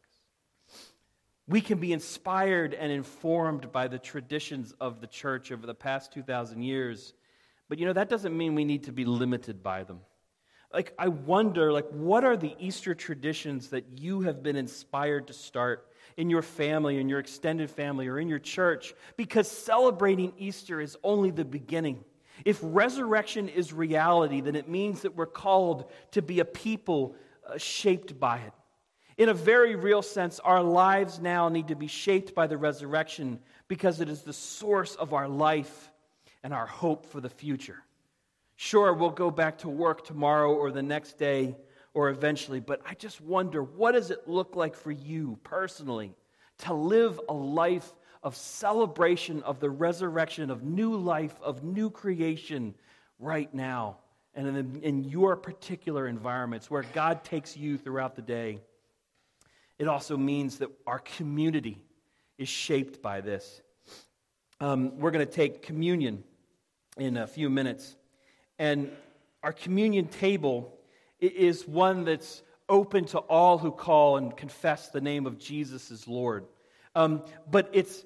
We 1.46 1.60
can 1.60 1.78
be 1.78 1.92
inspired 1.92 2.74
and 2.74 2.92
informed 2.92 3.72
by 3.72 3.88
the 3.88 3.98
traditions 3.98 4.74
of 4.80 5.00
the 5.00 5.06
church 5.06 5.50
over 5.50 5.66
the 5.66 5.74
past 5.74 6.12
2,000 6.12 6.62
years, 6.62 7.14
but 7.68 7.78
you 7.78 7.86
know, 7.86 7.94
that 7.94 8.08
doesn't 8.08 8.36
mean 8.36 8.54
we 8.54 8.64
need 8.64 8.84
to 8.84 8.92
be 8.92 9.04
limited 9.04 9.62
by 9.62 9.84
them. 9.84 10.00
Like, 10.72 10.92
I 10.98 11.08
wonder, 11.08 11.72
like, 11.72 11.88
what 11.88 12.24
are 12.24 12.36
the 12.36 12.54
Easter 12.58 12.94
traditions 12.94 13.70
that 13.70 13.86
you 13.98 14.20
have 14.22 14.42
been 14.42 14.56
inspired 14.56 15.28
to 15.28 15.32
start 15.32 15.88
in 16.18 16.28
your 16.28 16.42
family, 16.42 16.98
in 16.98 17.08
your 17.08 17.20
extended 17.20 17.70
family, 17.70 18.06
or 18.08 18.18
in 18.18 18.28
your 18.28 18.38
church? 18.38 18.94
Because 19.16 19.50
celebrating 19.50 20.34
Easter 20.36 20.80
is 20.82 20.98
only 21.02 21.30
the 21.30 21.46
beginning. 21.46 22.04
If 22.44 22.58
resurrection 22.62 23.48
is 23.48 23.72
reality, 23.72 24.42
then 24.42 24.54
it 24.54 24.68
means 24.68 25.02
that 25.02 25.16
we're 25.16 25.26
called 25.26 25.90
to 26.12 26.20
be 26.20 26.40
a 26.40 26.44
people 26.44 27.16
uh, 27.46 27.56
shaped 27.56 28.20
by 28.20 28.38
it. 28.38 28.52
In 29.18 29.28
a 29.28 29.34
very 29.34 29.74
real 29.74 30.00
sense, 30.00 30.38
our 30.38 30.62
lives 30.62 31.18
now 31.18 31.48
need 31.48 31.68
to 31.68 31.74
be 31.74 31.88
shaped 31.88 32.36
by 32.36 32.46
the 32.46 32.56
resurrection 32.56 33.40
because 33.66 34.00
it 34.00 34.08
is 34.08 34.22
the 34.22 34.32
source 34.32 34.94
of 34.94 35.12
our 35.12 35.28
life 35.28 35.90
and 36.44 36.54
our 36.54 36.66
hope 36.66 37.04
for 37.04 37.20
the 37.20 37.28
future. 37.28 37.82
Sure, 38.54 38.92
we'll 38.94 39.10
go 39.10 39.32
back 39.32 39.58
to 39.58 39.68
work 39.68 40.04
tomorrow 40.04 40.54
or 40.54 40.70
the 40.70 40.84
next 40.84 41.18
day 41.18 41.56
or 41.94 42.10
eventually, 42.10 42.60
but 42.60 42.80
I 42.86 42.94
just 42.94 43.20
wonder 43.20 43.60
what 43.60 43.92
does 43.92 44.12
it 44.12 44.28
look 44.28 44.54
like 44.54 44.76
for 44.76 44.92
you 44.92 45.36
personally 45.42 46.14
to 46.58 46.72
live 46.72 47.20
a 47.28 47.34
life 47.34 47.92
of 48.22 48.36
celebration 48.36 49.42
of 49.42 49.58
the 49.58 49.70
resurrection, 49.70 50.48
of 50.48 50.62
new 50.62 50.94
life, 50.94 51.34
of 51.42 51.64
new 51.64 51.90
creation 51.90 52.72
right 53.18 53.52
now 53.52 53.96
and 54.34 54.46
in, 54.56 54.80
in 54.82 55.04
your 55.04 55.34
particular 55.34 56.06
environments 56.06 56.70
where 56.70 56.84
God 56.94 57.24
takes 57.24 57.56
you 57.56 57.78
throughout 57.78 58.14
the 58.14 58.22
day? 58.22 58.60
It 59.78 59.88
also 59.88 60.16
means 60.16 60.58
that 60.58 60.70
our 60.86 60.98
community 60.98 61.78
is 62.36 62.48
shaped 62.48 63.00
by 63.00 63.20
this. 63.20 63.62
Um, 64.60 64.98
we're 64.98 65.12
going 65.12 65.26
to 65.26 65.32
take 65.32 65.62
communion 65.62 66.24
in 66.96 67.16
a 67.16 67.26
few 67.26 67.48
minutes. 67.48 67.96
And 68.58 68.90
our 69.42 69.52
communion 69.52 70.08
table 70.08 70.78
is 71.20 71.66
one 71.66 72.04
that's 72.04 72.42
open 72.68 73.04
to 73.06 73.18
all 73.18 73.58
who 73.58 73.70
call 73.70 74.16
and 74.16 74.36
confess 74.36 74.88
the 74.88 75.00
name 75.00 75.26
of 75.26 75.38
Jesus 75.38 75.90
as 75.90 76.06
Lord. 76.06 76.46
Um, 76.94 77.22
but 77.50 77.70
it's 77.72 78.04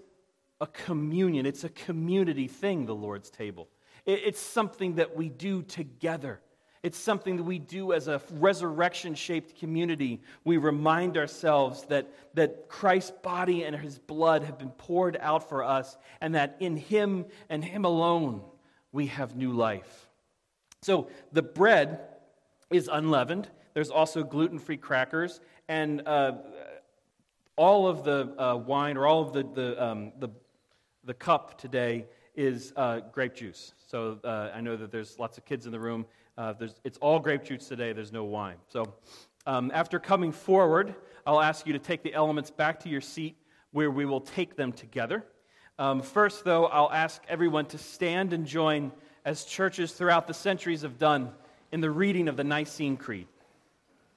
a 0.61 0.67
communion, 0.67 1.47
it's 1.47 1.65
a 1.65 1.69
community 1.71 2.49
thing, 2.49 2.87
the 2.87 2.95
Lord's 2.95 3.31
table. 3.31 3.69
It's 4.05 4.41
something 4.41 4.97
that 4.97 5.17
we 5.17 5.29
do 5.29 5.63
together. 5.63 6.41
It's 6.83 6.99
something 6.99 7.37
that 7.37 7.45
we 7.45 7.61
do 7.61 7.93
as 7.93 8.09
a 8.09 8.21
resurrection 8.33 9.15
shaped 9.15 9.59
community. 9.59 10.21
We 10.45 10.57
remind 10.57 11.17
ourselves 11.17 11.85
that, 11.85 12.09
that 12.35 12.69
Christ's 12.69 13.13
body 13.23 13.63
and 13.63 13.77
his 13.77 13.99
blood 13.99 14.43
have 14.43 14.59
been 14.59 14.71
poured 14.71 15.17
out 15.21 15.49
for 15.49 15.63
us, 15.63 15.97
and 16.21 16.35
that 16.35 16.57
in 16.59 16.77
him 16.77 17.27
and 17.49 17.65
him 17.65 17.85
alone 17.85 18.43
we 18.91 19.07
have 19.07 19.37
new 19.37 19.53
life. 19.53 20.09
So 20.83 21.09
the 21.31 21.43
bread 21.43 22.01
is 22.71 22.89
unleavened. 22.93 23.49
There's 23.75 23.91
also 23.91 24.25
gluten 24.25 24.59
free 24.59 24.77
crackers, 24.77 25.41
and 25.69 26.03
uh, 26.07 26.33
all 27.55 27.87
of 27.87 28.03
the 28.03 28.35
uh, 28.43 28.57
wine 28.57 28.97
or 28.97 29.07
all 29.07 29.23
of 29.23 29.33
the, 29.33 29.45
the, 29.45 29.85
um, 29.85 30.13
the, 30.19 30.31
the 31.05 31.15
cup 31.15 31.59
today 31.59 32.07
is 32.35 32.73
uh, 32.77 33.01
grape 33.13 33.35
juice. 33.35 33.75
So 33.87 34.19
uh, 34.25 34.51
I 34.55 34.61
know 34.61 34.77
that 34.77 34.91
there's 34.91 35.19
lots 35.19 35.39
of 35.39 35.45
kids 35.45 35.67
in 35.67 35.73
the 35.73 35.79
room. 35.79 36.07
Uh, 36.37 36.55
it's 36.85 36.99
all 36.99 37.19
grape 37.19 37.45
juice 37.45 37.69
today, 37.69 37.93
there's 37.93 38.13
no 38.13 38.25
wine. 38.25 38.57
So 38.69 38.95
um, 39.47 39.71
after 39.75 39.99
coming 39.99 40.33
forward, 40.33 40.95
I'll 41.27 41.41
ask 41.41 41.67
you 41.67 41.73
to 41.75 41.79
take 41.79 42.03
the 42.03 42.15
elements 42.15 42.51
back 42.51 42.81
to 42.81 42.89
your 42.89 43.03
seat 43.03 43.37
where 43.73 43.91
we 43.91 44.05
will 44.05 44.21
take 44.21 44.57
them 44.57 44.73
together. 44.73 45.25
Um, 45.79 46.01
first, 46.01 46.45
though, 46.45 46.67
I'll 46.67 46.91
ask 46.91 47.23
everyone 47.29 47.67
to 47.67 47.79
stand 47.79 48.33
and 48.33 48.47
join 48.47 48.93
as 49.25 49.45
churches 49.45 49.93
throughout 49.93 50.27
the 50.27 50.35
centuries 50.35 50.83
have 50.83 50.99
done 50.99 51.31
in 51.71 51.81
the 51.81 51.91
reading 51.91 52.29
of 52.29 52.37
the 52.37 52.45
Nicene 52.45 52.97
Creed. 52.97 53.27